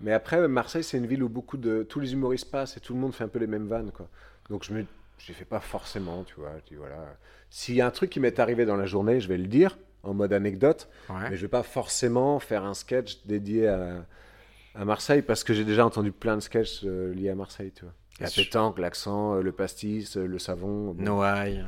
[0.00, 1.82] Mais après, Marseille, c'est une ville où beaucoup de.
[1.82, 4.08] Tous les humoristes passent et tout le monde fait un peu les mêmes vannes, quoi.
[4.48, 4.84] Donc je me.
[5.18, 6.52] J'ai fait pas forcément, tu vois.
[6.58, 7.16] Je dis, voilà.
[7.50, 9.76] S'il y a un truc qui m'est arrivé dans la journée, je vais le dire
[10.08, 10.88] en mode anecdote.
[11.08, 11.30] Ouais.
[11.30, 14.04] Mais je vais pas forcément faire un sketch dédié à,
[14.74, 17.84] À Marseille, parce que j'ai déjà entendu plein de sketchs euh, liés à Marseille, tu
[17.84, 17.94] vois.
[18.20, 20.92] La pétanque, l'accent, euh, le pastis, euh, le savon.
[20.92, 21.02] bon.
[21.02, 21.64] Noailles.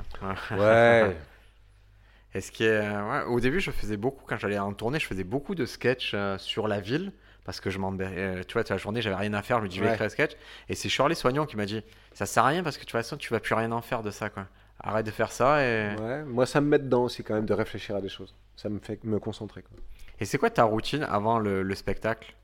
[0.53, 1.17] Ouais.
[2.35, 5.01] Et ce qui est, euh, ouais, au début, je faisais beaucoup, quand j'allais en tournée,
[5.01, 7.13] je faisais beaucoup de sketchs euh, sur la ville.
[7.45, 7.97] Parce que je m'en.
[7.99, 9.59] euh, tu vois, toute la journée, j'avais rien à faire.
[9.59, 10.33] Je me dis, je vais écrire un sketch.
[10.69, 11.83] Et c'est Shirley Soignon qui m'a dit
[12.13, 14.03] Ça sert à rien parce que de toute façon, tu vas plus rien en faire
[14.03, 14.47] de ça, quoi.
[14.83, 15.63] Arrête de faire ça.
[15.65, 18.35] Et, Ouais, moi ça me met dedans aussi quand même de réfléchir à des choses.
[18.57, 19.63] Ça me fait me concentrer.
[19.63, 19.77] Quoi.
[20.19, 22.35] et c'est quoi ta routine avant le, le spectacle?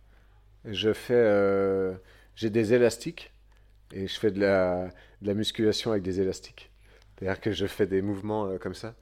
[0.65, 1.95] Je fais, euh,
[2.35, 3.33] j'ai des élastiques
[3.93, 4.87] et je fais de la,
[5.23, 6.71] de la musculation avec des élastiques.
[7.19, 8.95] C'est-à-dire que je fais des mouvements euh, comme ça.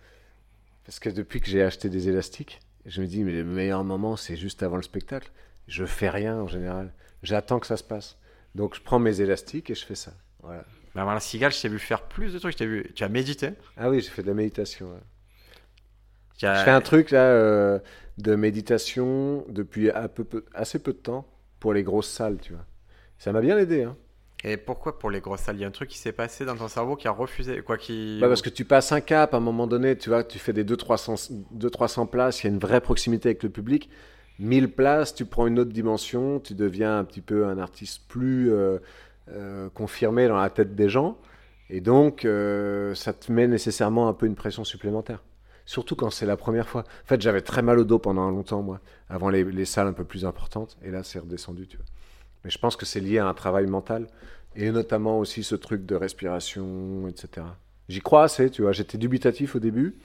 [0.85, 4.17] Parce que depuis que j'ai acheté des élastiques, je me dis mais le meilleur moment
[4.17, 5.31] c'est juste avant le spectacle.
[5.67, 6.93] Je fais rien en général.
[7.23, 8.19] J'attends que ça se passe.
[8.55, 10.13] Donc je prends mes élastiques et je fais ça.
[10.43, 10.65] Voilà.
[10.95, 12.59] Bah, avant la cigale, je t'ai vu faire plus de trucs.
[12.59, 13.51] Je vu, tu as médité.
[13.77, 14.87] Ah oui, j'ai fait de la méditation.
[14.93, 15.01] ouais.
[16.39, 17.79] Je fais un truc là euh,
[18.19, 21.27] de méditation depuis un peu, peu- assez peu de temps
[21.61, 22.65] pour les grosses salles, tu vois.
[23.19, 23.85] Ça m'a bien aidé.
[23.85, 23.97] Hein.
[24.43, 25.57] Et pourquoi pour les grosses salles?
[25.57, 27.63] Il y a un truc qui s'est passé dans ton cerveau qui a refusé.
[27.63, 28.19] Quoi qui.
[28.21, 30.53] Bah, parce que tu passes un cap à un moment donné, tu vois, tu fais
[30.53, 33.89] des 200-300 places, il y a une vraie proximité avec le public.
[34.41, 38.53] 1000 places, tu prends une autre dimension, tu deviens un petit peu un artiste plus
[38.53, 38.79] euh,
[39.31, 41.17] euh, confirmé dans la tête des gens.
[41.71, 45.23] Et donc, euh, ça te met nécessairement un peu une pression supplémentaire.
[45.65, 46.83] Surtout quand c'est la première fois.
[46.83, 49.95] En fait, j'avais très mal au dos pendant longtemps, moi, avant les, les salles un
[49.95, 50.77] peu plus importantes.
[50.83, 51.87] Et là, c'est redescendu, tu vois.
[52.45, 54.09] Mais je pense que c'est lié à un travail mental.
[54.57, 57.47] Et notamment aussi ce truc de respiration, etc.
[57.89, 58.73] J'y crois assez, tu vois.
[58.73, 59.97] J'étais dubitatif au début.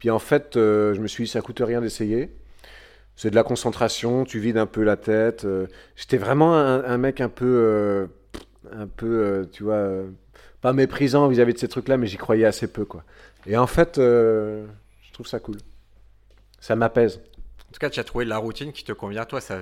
[0.00, 2.32] Puis en fait, euh, je me suis dit, ça coûte rien d'essayer.
[3.14, 5.46] C'est de la concentration, tu vides un peu la tête.
[5.96, 8.08] J'étais vraiment un, mec un peu,
[8.72, 10.10] un peu, euh, tu vois, euh,
[10.60, 13.04] pas méprisant vis-à-vis de ces trucs-là, mais j'y croyais assez peu, quoi.
[13.46, 14.66] Et en fait, euh,
[15.02, 15.56] je trouve ça cool.
[16.60, 17.20] Ça m'apaise.
[17.68, 19.40] En tout cas, tu as trouvé la routine qui te convient à toi.
[19.40, 19.58] Ça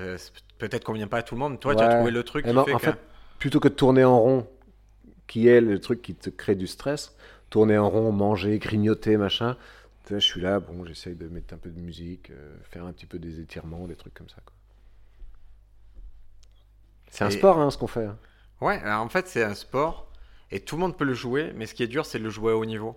[0.58, 1.60] peut-être convient pas à tout le monde.
[1.60, 2.84] Toi, tu as trouvé le truc qui ben, fait en que.
[2.84, 2.96] fait,
[3.38, 4.46] plutôt que de tourner en rond,
[5.26, 7.14] qui est le truc qui te crée du stress,
[7.50, 9.56] tourner en rond, manger, grignoter, machin.
[10.08, 13.06] Je suis là, bon, j'essaye de mettre un peu de musique, euh, faire un petit
[13.06, 14.36] peu des étirements, des trucs comme ça.
[14.44, 14.54] quoi.
[17.10, 18.04] C'est un sport, hein, ce qu'on fait.
[18.04, 18.16] hein.
[18.60, 20.10] Ouais, alors en fait, c'est un sport
[20.50, 22.30] et tout le monde peut le jouer, mais ce qui est dur, c'est de le
[22.30, 22.96] jouer à haut niveau.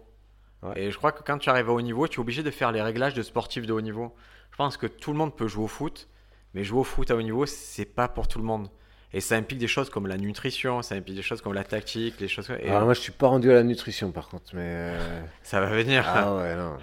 [0.61, 0.81] Ouais.
[0.81, 2.71] Et je crois que quand tu arrives à haut niveau, tu es obligé de faire
[2.71, 4.13] les réglages de sportifs de haut niveau.
[4.51, 6.07] Je pense que tout le monde peut jouer au foot,
[6.53, 8.69] mais jouer au foot à haut niveau, c'est pas pour tout le monde.
[9.11, 12.19] Et ça implique des choses comme la nutrition, ça implique des choses comme la tactique,
[12.19, 12.49] les choses.
[12.61, 14.61] Et Alors moi, je suis pas rendu à la nutrition, par contre, mais...
[14.63, 16.03] euh, ça va venir.
[16.07, 16.77] Ah ouais, non.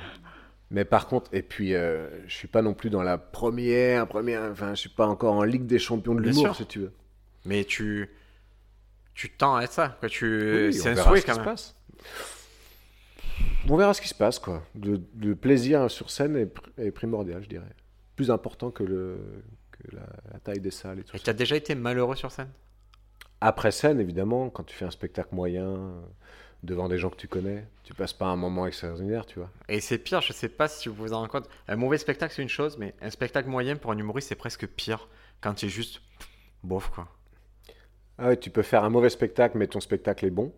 [0.73, 4.51] Mais par contre, et puis, euh, je suis pas non plus dans la première, première,
[4.51, 6.93] enfin, je suis pas encore en Ligue des champions de l'humour, si tu veux.
[7.45, 8.11] Mais tu...
[9.17, 9.97] Tu tends à être ça.
[9.99, 10.09] Quoi.
[10.09, 10.67] Tu...
[10.69, 11.49] Oui, c'est on un verra souhait ce qui quand se même.
[11.49, 11.75] passe.
[13.69, 14.63] On verra ce qui se passe, quoi.
[14.81, 17.75] Le, le plaisir sur scène est, pr- est primordial, je dirais.
[18.15, 19.19] Plus important que, le,
[19.73, 22.31] que la, la taille des salles et tout Et tu as déjà été malheureux sur
[22.31, 22.51] scène?
[23.41, 26.01] Après scène, évidemment, quand tu fais un spectacle moyen euh,
[26.63, 29.51] devant des gens que tu connais, tu passes pas un moment extraordinaire, tu vois.
[29.69, 31.49] Et c'est pire, je sais pas si vous vous en rendez compte.
[31.69, 34.67] Un mauvais spectacle, c'est une chose, mais un spectacle moyen pour un humoriste, c'est presque
[34.67, 35.09] pire
[35.41, 36.03] quand tu es juste
[36.63, 37.09] bof, quoi.
[38.19, 40.53] Ah ouais, tu peux faire un mauvais spectacle, mais ton spectacle est bon.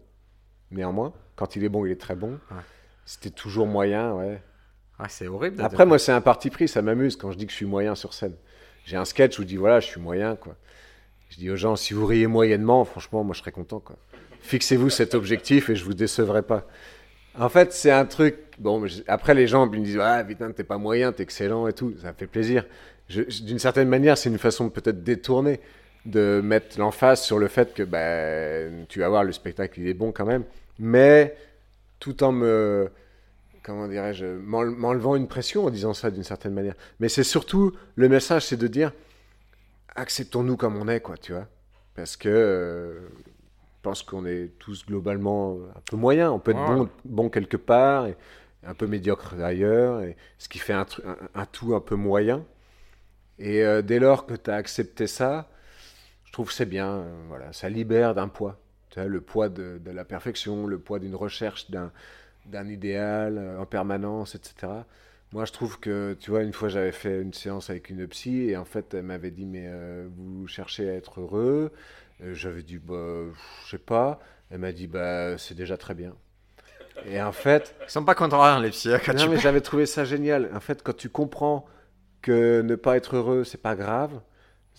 [0.71, 2.39] Néanmoins, quand il est bon, il est très bon.
[2.51, 2.63] Ouais.
[3.05, 4.43] C'était toujours moyen, ouais.
[4.99, 5.63] Ah, c'est horrible.
[5.63, 7.95] Après, moi, c'est un parti pris, ça m'amuse quand je dis que je suis moyen
[7.95, 8.35] sur scène.
[8.85, 10.57] J'ai un sketch où je dis, voilà, je suis moyen, quoi.
[11.31, 13.97] Je dis aux gens, si vous riez moyennement, franchement, moi, je serais content, quoi.
[14.41, 16.67] Fixez-vous cet objectif et je vous décevrai pas.
[17.39, 18.37] En fait, c'est un truc.
[18.59, 21.73] Bon, après, les gens ils me disent, ah, putain, t'es pas moyen, t'es excellent et
[21.73, 21.95] tout.
[22.01, 22.67] Ça me fait plaisir.
[23.09, 25.61] D'une certaine manière, c'est une façon peut-être détournée
[26.07, 29.95] de mettre l'emphase sur le fait que ben, tu vas voir, le spectacle, il est
[29.95, 30.45] bon quand même.
[30.79, 31.37] Mais
[32.01, 32.91] tout en me
[33.63, 36.75] comment dirais-je, m'en- m'enlevant une pression en disant ça d'une certaine manière.
[37.01, 38.93] Mais c'est surtout, le message, c'est de dire,
[39.95, 41.47] acceptons-nous comme on est, quoi, tu vois.
[41.95, 46.31] Parce que euh, je pense qu'on est tous globalement un peu moyens.
[46.33, 48.17] On peut être bon, bon quelque part et
[48.67, 50.87] un peu médiocre ailleurs, et ce qui fait un-
[51.35, 52.45] un tout un peu moyen.
[53.39, 55.49] Et euh, dès lors que tu as accepté ça,
[56.29, 56.89] je trouve que c'est bien.
[56.91, 58.61] euh, voilà, ça libère d'un poids.
[58.91, 61.93] Tu vois, le poids de, de la perfection, le poids d'une recherche d'un
[62.47, 64.87] d'un idéal euh, en permanence, etc.
[65.33, 68.51] Moi, je trouve que, tu vois, une fois, j'avais fait une séance avec une psy
[68.51, 71.73] et en fait, elle m'avait dit, mais euh, vous cherchez à être heureux?
[72.33, 73.25] J'avais dit, bah,
[73.65, 74.21] je sais pas.
[74.51, 76.15] Elle m'a dit, bah, c'est déjà très bien.
[77.05, 79.87] Et en fait, Ils sont pas contents, les psy, quand non, tu mais j'avais trouvé
[79.87, 80.51] ça génial.
[80.55, 81.67] En fait, quand tu comprends
[82.23, 84.21] que ne pas être heureux, c'est pas grave,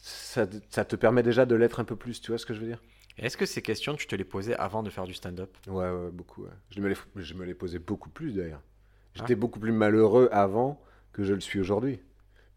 [0.01, 2.21] ça, ça te permet déjà de l'être un peu plus.
[2.21, 2.81] Tu vois ce que je veux dire?
[3.17, 5.49] Est-ce que ces questions, tu te les posais avant de faire du stand-up?
[5.67, 6.43] Ouais, ouais, beaucoup.
[6.43, 6.49] ouais.
[6.71, 8.61] Je me les, je me les posais beaucoup plus d'ailleurs.
[8.63, 9.09] Ah.
[9.15, 10.81] J'étais beaucoup plus malheureux avant
[11.11, 11.99] que je le suis aujourd'hui.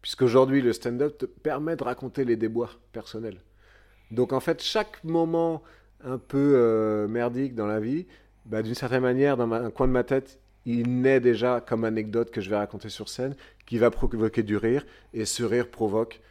[0.01, 3.39] Puisqu'aujourd'hui, le stand-up te permet de raconter les déboires personnels.
[4.11, 5.63] Donc en fait, chaque moment
[6.03, 8.05] un peu euh, merdique dans la vie,
[8.45, 11.83] bah, d'une certaine manière, dans ma- un coin de ma tête, il naît déjà comme
[11.83, 13.35] anecdote que je vais raconter sur scène,
[13.65, 16.21] qui va provoquer du rire, et ce rire provoque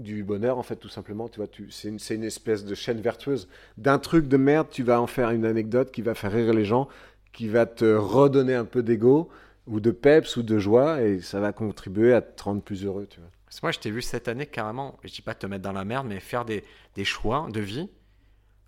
[0.00, 1.28] du bonheur, en fait, tout simplement.
[1.28, 3.48] Tu vois, tu, c'est, une, espèce de chaîne vertueuse.
[3.76, 6.64] D'un truc de merde, tu vas en faire une anecdote qui va faire rire les
[6.64, 6.88] gens,
[7.32, 9.30] qui va te redonner un peu d'ego,
[9.66, 13.06] ou de peps, ou de joie, et ça va contribuer à te rendre plus heureux,
[13.08, 13.30] tu vois.
[13.44, 15.72] Parce que moi, je t'ai vu cette année carrément, je dis pas te mettre dans
[15.72, 17.88] la merde, mais faire des, des choix de vie,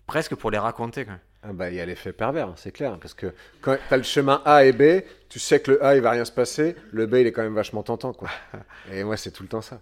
[0.07, 1.05] presque pour les raconter.
[1.05, 1.15] quoi.
[1.45, 2.97] Ah bah, il y a l'effet pervers, hein, c'est clair.
[2.99, 5.95] Parce que quand tu as le chemin A et B, tu sais que le A,
[5.95, 6.75] il va rien se passer.
[6.91, 8.29] Le B, il est quand même vachement tentant, quoi.
[8.91, 9.81] Et moi, c'est tout le temps ça.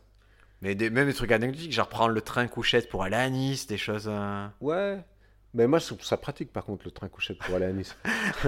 [0.62, 3.68] Mais des, même des trucs anecdotiques, genre prendre le train couchette pour aller à Nice,
[3.68, 4.08] des choses.
[4.08, 5.00] euh, Ouais.
[5.54, 7.96] Mais moi, je trouve ça pratique, par contre, le train couchette pour aller à Nice.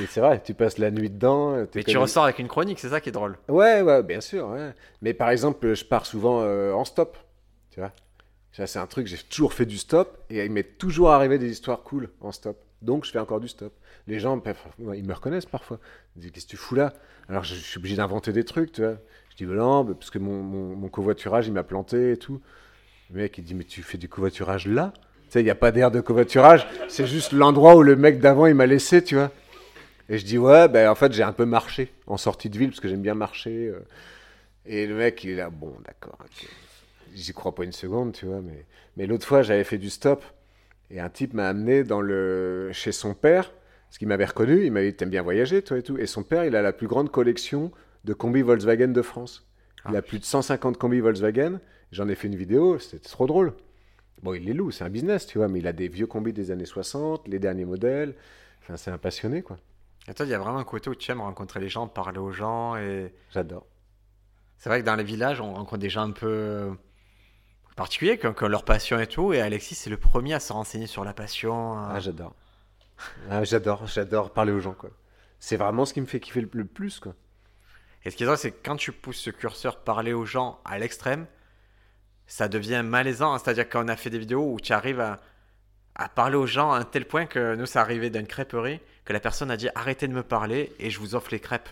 [0.00, 1.66] et c'est vrai, tu passes la nuit dedans.
[1.66, 3.36] t'es Mais tu ressors avec une chronique, c'est ça qui est drôle.
[3.48, 4.48] Ouais, ouais, bien sûr.
[4.48, 4.72] Ouais.
[5.02, 7.18] Mais par exemple, je pars souvent euh, en stop.
[7.70, 7.92] Tu vois
[8.64, 10.24] c'est un truc, j'ai toujours fait du stop.
[10.30, 12.56] Et il m'est toujours arrivé des histoires cool en stop.
[12.80, 13.74] Donc, je fais encore du stop.
[14.06, 14.40] Les gens,
[14.94, 15.78] ils me reconnaissent parfois.
[16.14, 16.94] Ils disent Qu'est-ce que tu fous là?
[17.28, 18.96] Alors, je suis obligé d'inventer des trucs, tu vois.
[19.36, 22.40] Je dis bah Non, bah, parce que mon, covoiturage, il m'a planté et tout.
[23.10, 24.92] Le mec, il dit Mais tu fais du covoiturage là?
[25.26, 26.66] Tu sais, il n'y a pas d'air de covoiturage.
[26.88, 29.30] C'est juste l'endroit où le mec d'avant, il m'a laissé, tu vois.
[30.08, 32.68] Et je dis ouais, ben en fait j'ai un peu marché en sortie de ville
[32.70, 33.68] parce que j'aime bien marcher.
[33.68, 33.80] euh.
[34.64, 36.48] Et le mec il est là, bon d'accord, ok.
[37.14, 38.40] J'y crois pas une seconde, tu vois.
[38.40, 38.64] Mais,
[38.96, 40.24] mais l'autre fois j'avais fait du stop
[40.90, 43.50] et un type m'a amené dans le chez son père
[43.88, 44.64] parce qu'il m'avait reconnu.
[44.64, 45.98] Il m'avait dit t'aimes bien voyager toi et tout?
[45.98, 47.72] Et son père il a la plus grande collection
[48.06, 49.44] de combis Volkswagen de France.
[49.88, 51.60] Il a plus de 150 combis Volkswagen.
[51.92, 53.52] J'en ai fait une vidéo, c'était trop drôle.
[54.22, 56.32] Bon, il les loue, c'est un business, tu vois, mais il a des vieux combis
[56.32, 58.14] des années 60, les derniers modèles.
[58.62, 59.58] Enfin, c'est un passionné, quoi.
[60.08, 62.18] Et toi, il y a vraiment un côté où tu aimes rencontrer les gens, parler
[62.18, 62.76] aux gens.
[62.76, 63.66] Et J'adore.
[64.56, 66.70] c'est vrai que dans les villages, on rencontre des gens un peu
[67.74, 69.32] particuliers, qui ont, leur passion et tout.
[69.32, 71.76] Et Alexis, c'est le premier à se renseigner sur la passion.
[71.78, 71.88] euh.
[71.90, 72.34] Ah, j'adore.
[73.30, 74.90] Ah, j'adore, j'adore parler aux gens, quoi.
[75.40, 77.14] C'est vraiment ce qui me fait kiffer le plus, quoi.
[78.06, 80.60] Et ce qui est drôle, c'est que quand tu pousses ce curseur parler aux gens
[80.64, 81.26] à l'extrême,
[82.28, 83.34] ça devient malaisant.
[83.34, 83.38] hein.
[83.42, 85.20] C'est-à-dire qu'on a fait des vidéos où tu arrives à,
[85.96, 89.12] à parler aux gens à un tel point que nous, ça arrivait d'une crêperie, que
[89.12, 91.68] la personne a dit arrêtez de me parler et je vous offre les crêpes.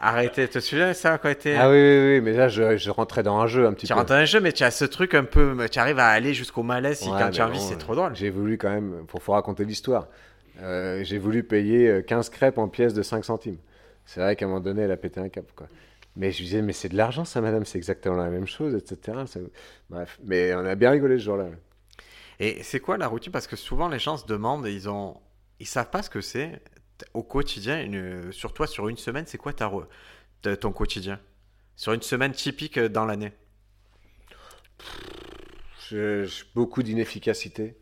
[0.00, 1.28] Arrêtez, te souviens ça quand.
[1.46, 3.92] Ah oui, oui, oui, mais là, je, je rentrais dans un jeu un petit Tu
[3.92, 3.98] peu.
[3.98, 5.56] rentres dans un jeu, mais tu as ce truc un peu.
[5.70, 8.14] Tu arrives à aller jusqu'au malaise si Ouais, quand tu as envie, c'est trop drôle.
[8.16, 10.08] J'ai voulu quand même, pour faut raconter l'histoire,
[10.60, 13.58] euh, j'ai voulu payer euh, 15 crêpes en pièces de 5 centimes.
[14.06, 15.68] C'est vrai qu'à un moment donné, elle a pété un cap, quoi.
[16.16, 18.74] Mais je lui disais, mais c'est de l'argent, ça, madame, c'est exactement la même chose,
[18.74, 19.26] etc.
[19.26, 19.40] Ça-
[19.90, 21.48] Bref, mais on a bien rigolé ce jour-là.
[22.40, 23.32] Et c'est quoi la routine?
[23.32, 25.20] Parce que souvent les gens se demandent et ils ont,
[25.60, 26.62] ils savent pas ce que c'est
[27.14, 27.82] au quotidien.
[27.82, 28.32] Une...
[28.32, 29.68] Sur toi, sur une semaine, c'est quoi ta...
[29.68, 29.86] re-
[30.42, 31.20] ta- ton quotidien?
[31.76, 33.32] Sur une semaine typique euh, dans l'année?
[35.88, 37.76] Je- beaucoup d'inefficacité,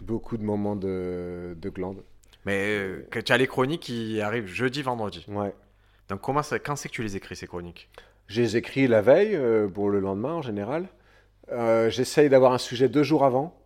[0.00, 2.04] beaucoup de moments de, de glande.
[2.44, 5.24] Mais euh, tu as les chroniques qui arrivent jeudi, vendredi.
[5.28, 5.54] Ouais.
[6.08, 6.58] Donc comment ça...
[6.58, 7.88] quand c'est que tu les écris ces chroniques?
[8.26, 10.88] Je les écris la veille euh, pour le lendemain en général.
[11.52, 13.58] Euh, J'essaye d'avoir un sujet deux jours avant.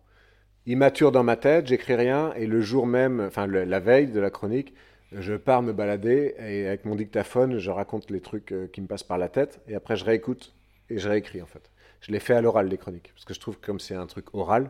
[0.65, 4.07] Il mature dans ma tête, j'écris rien, et le jour même, enfin le- la veille
[4.07, 4.73] de la chronique,
[5.11, 9.03] je pars me balader et avec mon dictaphone, je raconte les trucs qui me passent
[9.03, 10.53] par la tête, et après je réécoute
[10.89, 11.71] et je réécris en fait.
[12.01, 14.05] Je les fais à l'oral les chroniques, parce que je trouve que comme c'est un
[14.05, 14.69] truc oral,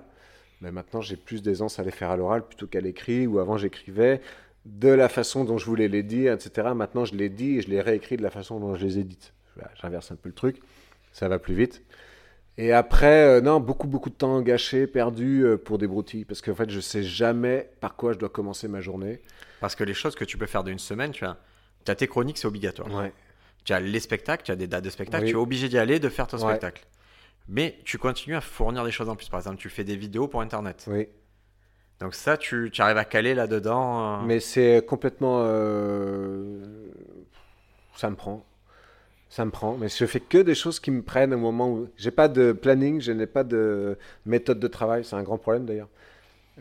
[0.62, 3.58] mais maintenant j'ai plus d'aisance à les faire à l'oral plutôt qu'à l'écrit, où avant
[3.58, 4.22] j'écrivais
[4.66, 6.70] de la façon dont je voulais les dire, etc.
[6.76, 9.04] Maintenant je les dis et je les réécris de la façon dont je les ai
[9.04, 9.34] dites.
[9.56, 10.58] Voilà, J'inverse un peu le truc,
[11.14, 11.82] ça va plus vite.
[12.58, 16.26] Et après, euh, non, beaucoup, beaucoup de temps gâché, perdu euh, pour des broutilles.
[16.26, 19.22] Parce qu'en fait, je sais jamais par quoi je dois commencer ma journée.
[19.62, 21.38] Parce que les choses que tu peux faire d'une semaine, tu as,
[21.96, 22.94] tes chroniques, c'est obligatoire.
[22.94, 23.14] Ouais.
[23.64, 25.30] Tu as les spectacles, tu as des dates de spectacle, Oui.
[25.30, 26.50] tu es obligé d'y aller, de faire ton Ouais.
[26.50, 26.84] spectacle.
[27.48, 29.30] Mais tu continues à fournir des choses en plus.
[29.30, 30.86] Par exemple, tu fais des vidéos pour Internet.
[30.88, 31.08] Oui.
[32.00, 34.22] Donc ça, tu, tu arrives à caler là-dedans.
[34.22, 35.40] euh, Mais c'est complètement.
[35.44, 36.64] euh,
[37.96, 38.46] Ça me prend.
[39.30, 39.78] Ça me prend.
[39.78, 41.88] Mais je fais que des choses qui me prennent au moment où.
[41.98, 45.04] J'ai pas de planning, je n'ai pas de méthode de travail.
[45.04, 45.90] C'est un grand problème d'ailleurs.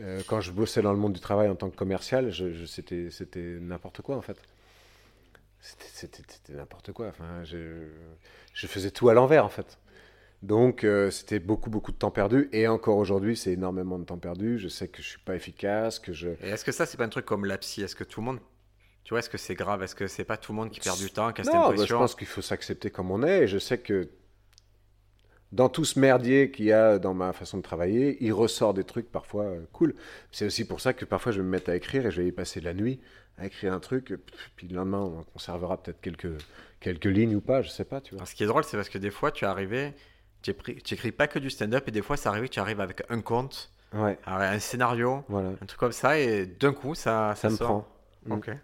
[0.00, 2.66] Euh, quand je bossais dans le monde du travail en tant que commercial, je, je-
[2.66, 4.36] c'était, c'était n'importe quoi en fait.
[5.60, 7.08] C'était, c'était- c'était n'importe quoi.
[7.08, 7.88] Enfin, je,
[8.54, 9.78] je faisais tout à l'envers en fait.
[10.42, 14.18] Donc euh, c'était beaucoup beaucoup de temps perdu et encore aujourd'hui c'est énormément de temps
[14.18, 14.58] perdu.
[14.58, 17.04] Je sais que je suis pas efficace, que je Et est-ce que ça, c'est pas
[17.04, 17.82] un truc comme la psy?
[17.82, 18.40] Est-ce que tout le monde.
[19.04, 19.82] Tu vois, est-ce que c'est grave?
[19.82, 21.70] Est-ce que c'est pas tout le monde qui perd du temps, qui a cette Non,
[21.70, 23.44] bah, je pense qu'il faut s'accepter comme on est.
[23.44, 24.10] Et je sais que
[25.50, 28.84] dans tout ce merdier qu'il y a dans ma façon de travailler, il ressort des
[28.84, 29.94] trucs parfois euh, cool.
[30.30, 32.28] C'est aussi pour ça que parfois je vais me mettre à écrire et je vais
[32.28, 33.00] y passer la nuit
[33.38, 34.08] à écrire un truc.
[34.08, 36.36] pff, Puis le lendemain, on conservera peut-être quelques,
[36.80, 38.20] quelques lignes ou pas, je sais pas, tu vois.
[38.20, 39.94] Alors, ce qui est drôle, c'est parce que des fois, tu es arrivé,
[40.42, 40.50] Tu
[40.94, 43.20] écris pas que du stand-up et des fois ça arrive que tu arrives avec un
[43.20, 45.50] conte, Ouais, un scénario, voilà.
[45.62, 47.66] un truc comme ça et d'un coup ça, Ça, me sort.
[47.68, 47.88] prend.
[48.26, 48.32] Mm.
[48.32, 48.50] Ok.
[48.50, 48.56] On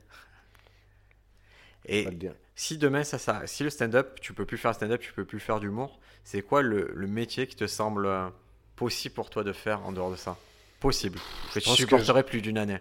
[1.86, 2.08] Et
[2.54, 5.40] si demain ça, ça si le stand-up tu peux plus faire stand-up, tu peux plus
[5.40, 8.28] faire d'humour, c'est quoi le, le métier qui te semble euh,
[8.76, 10.36] possible pour toi de faire en dehors de ça?
[10.80, 11.18] Possible.
[11.52, 12.78] Que tu que supporterais plus d'une année.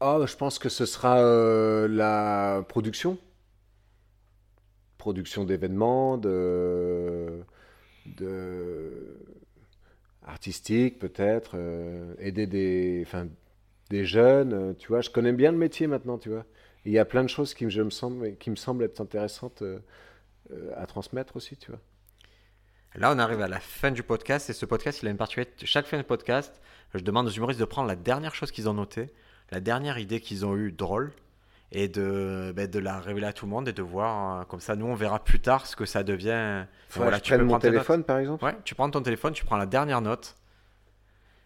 [0.00, 3.18] Bah, je pense que ce sera euh, la production.
[4.98, 7.42] Production d'événements, de,
[10.24, 13.28] artistique peut-être, euh, aider des, enfin,
[13.90, 14.52] des jeunes.
[14.52, 16.44] euh, tu vois, je connais bien le métier maintenant, tu vois.
[16.84, 19.78] Il y a plein de choses qui, me- semble, qui me semblent être intéressantes euh,
[20.76, 21.80] à transmettre aussi, tu vois.
[22.94, 25.64] Là, on arrive à la fin du podcast et ce podcast, il a une particularité.
[25.64, 26.60] Chaque fin de podcast,
[26.94, 29.08] je demande aux humoristes de prendre la dernière chose qu'ils ont notée,
[29.50, 31.12] la dernière idée qu'ils ont eue drôle
[31.72, 34.40] et de, ben, de la révéler à tout le monde et de voir.
[34.42, 36.66] euh, Comme ça, nous, on verra plus tard ce que ça devient.
[36.94, 38.44] Voilà, tu peux mon téléphone, par exemple.
[38.44, 40.36] Ouais, tu prends ton téléphone, tu prends la dernière note.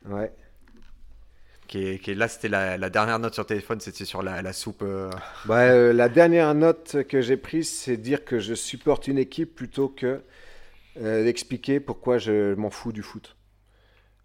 [0.06, 0.32] Ouais.
[1.68, 4.40] Qui est, qui est- là, c'était la, la dernière note sur téléphone, c'était sur la,
[4.42, 4.82] la soupe.
[4.82, 5.10] euh,
[5.44, 9.54] Bah, euh, la dernière note que j'ai prise, c'est dire que je supporte une équipe
[9.54, 10.20] plutôt que
[11.00, 13.36] euh, d'expliquer pourquoi je m'en fous du foot.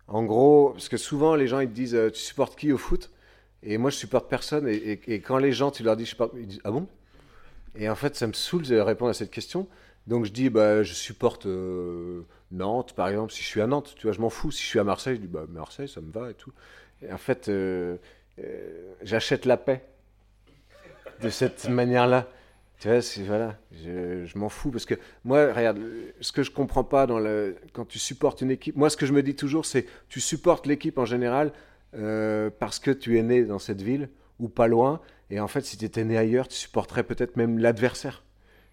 [0.08, 2.78] En gros, parce que souvent les gens ils te disent euh, tu supportes qui au
[2.78, 3.12] foot?
[3.64, 4.68] Et moi je supporte personne.
[4.68, 6.88] Et, quand les gens tu leur dis je supporte, ils disent ah bon?
[7.76, 9.68] Et en fait ça me saoule de répondre à cette question.
[10.08, 13.94] Donc je dis bah je supporte euh, Nantes par exemple si je suis à Nantes.
[13.98, 14.52] Tu vois je m'en fous.
[14.52, 16.52] Si je suis à Marseille je dis bah Marseille ça me va et tout.
[17.02, 17.98] Et en fait euh,
[18.40, 19.84] euh, j'achète la paix
[21.22, 22.28] de cette manière-là.
[22.80, 25.80] Tu vois, voilà, je, je m'en fous parce que moi, regarde,
[26.20, 29.06] ce que je comprends pas dans le, quand tu supportes une équipe, moi, ce que
[29.06, 31.52] je me dis toujours, c'est tu supportes l'équipe en général
[31.96, 35.02] euh, parce que tu es né dans cette ville ou pas loin.
[35.30, 38.24] Et en fait, si tu étais né ailleurs, tu supporterais peut-être même l'adversaire.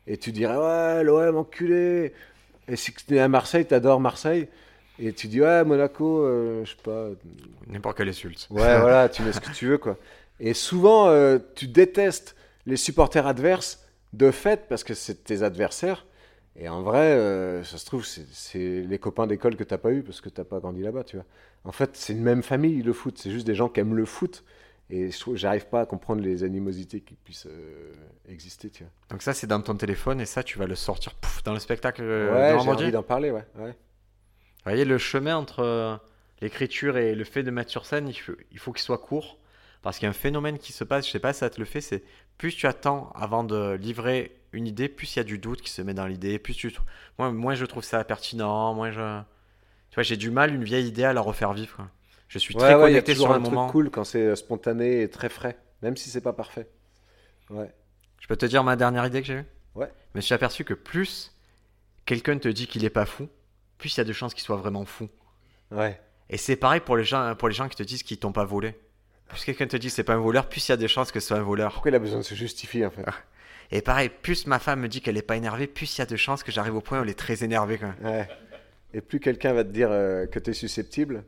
[0.06, 2.12] Et tu dirais ouais, l'OM enculé.
[2.66, 4.48] Et si tu es à Marseille, tu adores Marseille.
[4.98, 7.08] Et tu dis ouais, Monaco, euh, je sais pas,
[7.68, 8.48] N'importe quelle insulte.
[8.50, 9.96] Ouais, voilà, tu mets ce que tu veux, quoi.
[10.40, 12.34] Et souvent, euh, tu détestes
[12.66, 16.04] les supporters adverses de fait parce que c'est tes adversaires.
[16.60, 20.02] Et en vrai, euh, ça se trouve, c'est les copains d'école que t'as pas eu
[20.02, 21.24] parce que t'as pas grandi là-bas, tu vois.
[21.64, 23.16] En fait, c'est une même famille, le foot.
[23.16, 24.44] C'est juste des gens qui aiment le foot.
[24.90, 27.92] Et je trouve, j'arrive pas à comprendre les animosités qui puissent euh,
[28.28, 28.92] exister, tu vois.
[29.10, 31.60] Donc, ça, c'est dans ton téléphone et ça, tu vas le sortir pouf, dans le
[31.60, 33.44] spectacle euh, ouais, j'ai envie d'en parler, ouais.
[33.56, 33.70] ouais.
[33.70, 36.00] Vous voyez, le chemin entre
[36.40, 39.38] l'écriture et le fait de mettre sur scène, il faut il faut qu'il soit court.
[39.82, 41.58] Parce qu'il y a un phénomène qui se passe, je sais pas si ça te
[41.60, 42.02] le fait, c'est
[42.36, 45.70] plus tu attends avant de livrer une idée, plus il y a du doute qui
[45.70, 46.72] se met dans l'idée, plus tu...
[47.18, 49.20] Moi, moins je trouve ça pertinent, moins je...
[49.90, 51.74] Tu vois, j'ai du mal, une vieille idée, à la refaire vivre.
[51.76, 51.88] quoi.
[52.28, 53.70] Je suis Ouais, très ouais, il y a connecté sur un le truc moment.
[53.70, 56.68] cool quand c'est euh, spontané et très frais, même si c'est pas parfait.
[57.50, 57.72] Ouais.
[58.20, 59.46] Je peux te dire ma dernière idée que j'ai eue?
[59.74, 59.90] Ouais.
[60.14, 61.34] Mais je suis aperçu que plus
[62.04, 63.28] quelqu'un te dit qu'il est pas fou,
[63.78, 65.08] plus il y a de chances qu'il soit vraiment fou.
[65.70, 66.00] Ouais.
[66.30, 68.44] Et c'est pareil pour les gens, pour les gens qui te disent qu'ils t'ont pas
[68.44, 68.74] volé.
[69.28, 71.12] Plus quelqu'un te dit que c'est pas un voleur, plus il y a des chances
[71.12, 71.72] que ce soit un voleur.
[71.72, 73.04] Pourquoi il a besoin de se justifier, en fait
[73.70, 76.06] Et pareil, plus ma femme me dit qu'elle est pas énervée, plus il y a
[76.06, 77.78] de chances que j'arrive au point où elle est très énervée.
[77.78, 78.12] Quand même.
[78.14, 78.28] Ouais.
[78.94, 81.24] Et plus quelqu'un va te dire euh, que tu es susceptible,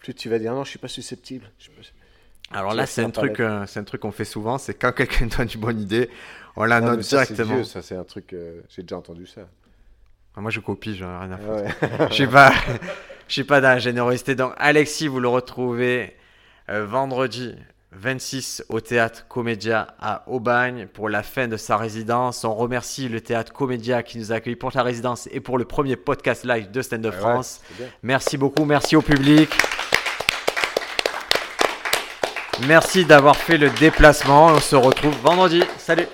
[0.00, 1.48] plus tu vas dire non, je suis pas susceptible.
[1.60, 1.68] Je
[2.52, 4.90] Alors Tu là, c'est un truc, euh, c'est un truc qu'on fait souvent, c'est quand
[4.92, 6.10] quelqu'un donne une bonne idée,
[6.56, 7.54] on la note directement.
[7.54, 9.42] vieux, ça c'est un truc, euh, j'ai déjà entendu ça.
[10.36, 12.00] Ah, Moi, je copie, j'en ai rien à Ah foutre.
[12.00, 12.08] ouais.
[12.08, 12.52] Je suis pas,
[13.28, 14.34] je suis pas dans la générosité.
[14.34, 16.16] Donc, Alexis, vous le retrouvez
[16.70, 17.54] vendredi
[17.92, 22.44] 26 au théâtre Comédia à Aubagne pour la fin de sa résidence.
[22.44, 25.64] On remercie le théâtre Comédia qui nous a accueillis pour la résidence et pour le
[25.64, 27.60] premier podcast live de Stand Up Ouais, France.
[28.02, 29.50] Merci beaucoup, merci au public.
[32.68, 34.46] Merci d'avoir fait le déplacement.
[34.48, 35.64] On se retrouve vendredi.
[35.78, 36.06] Salut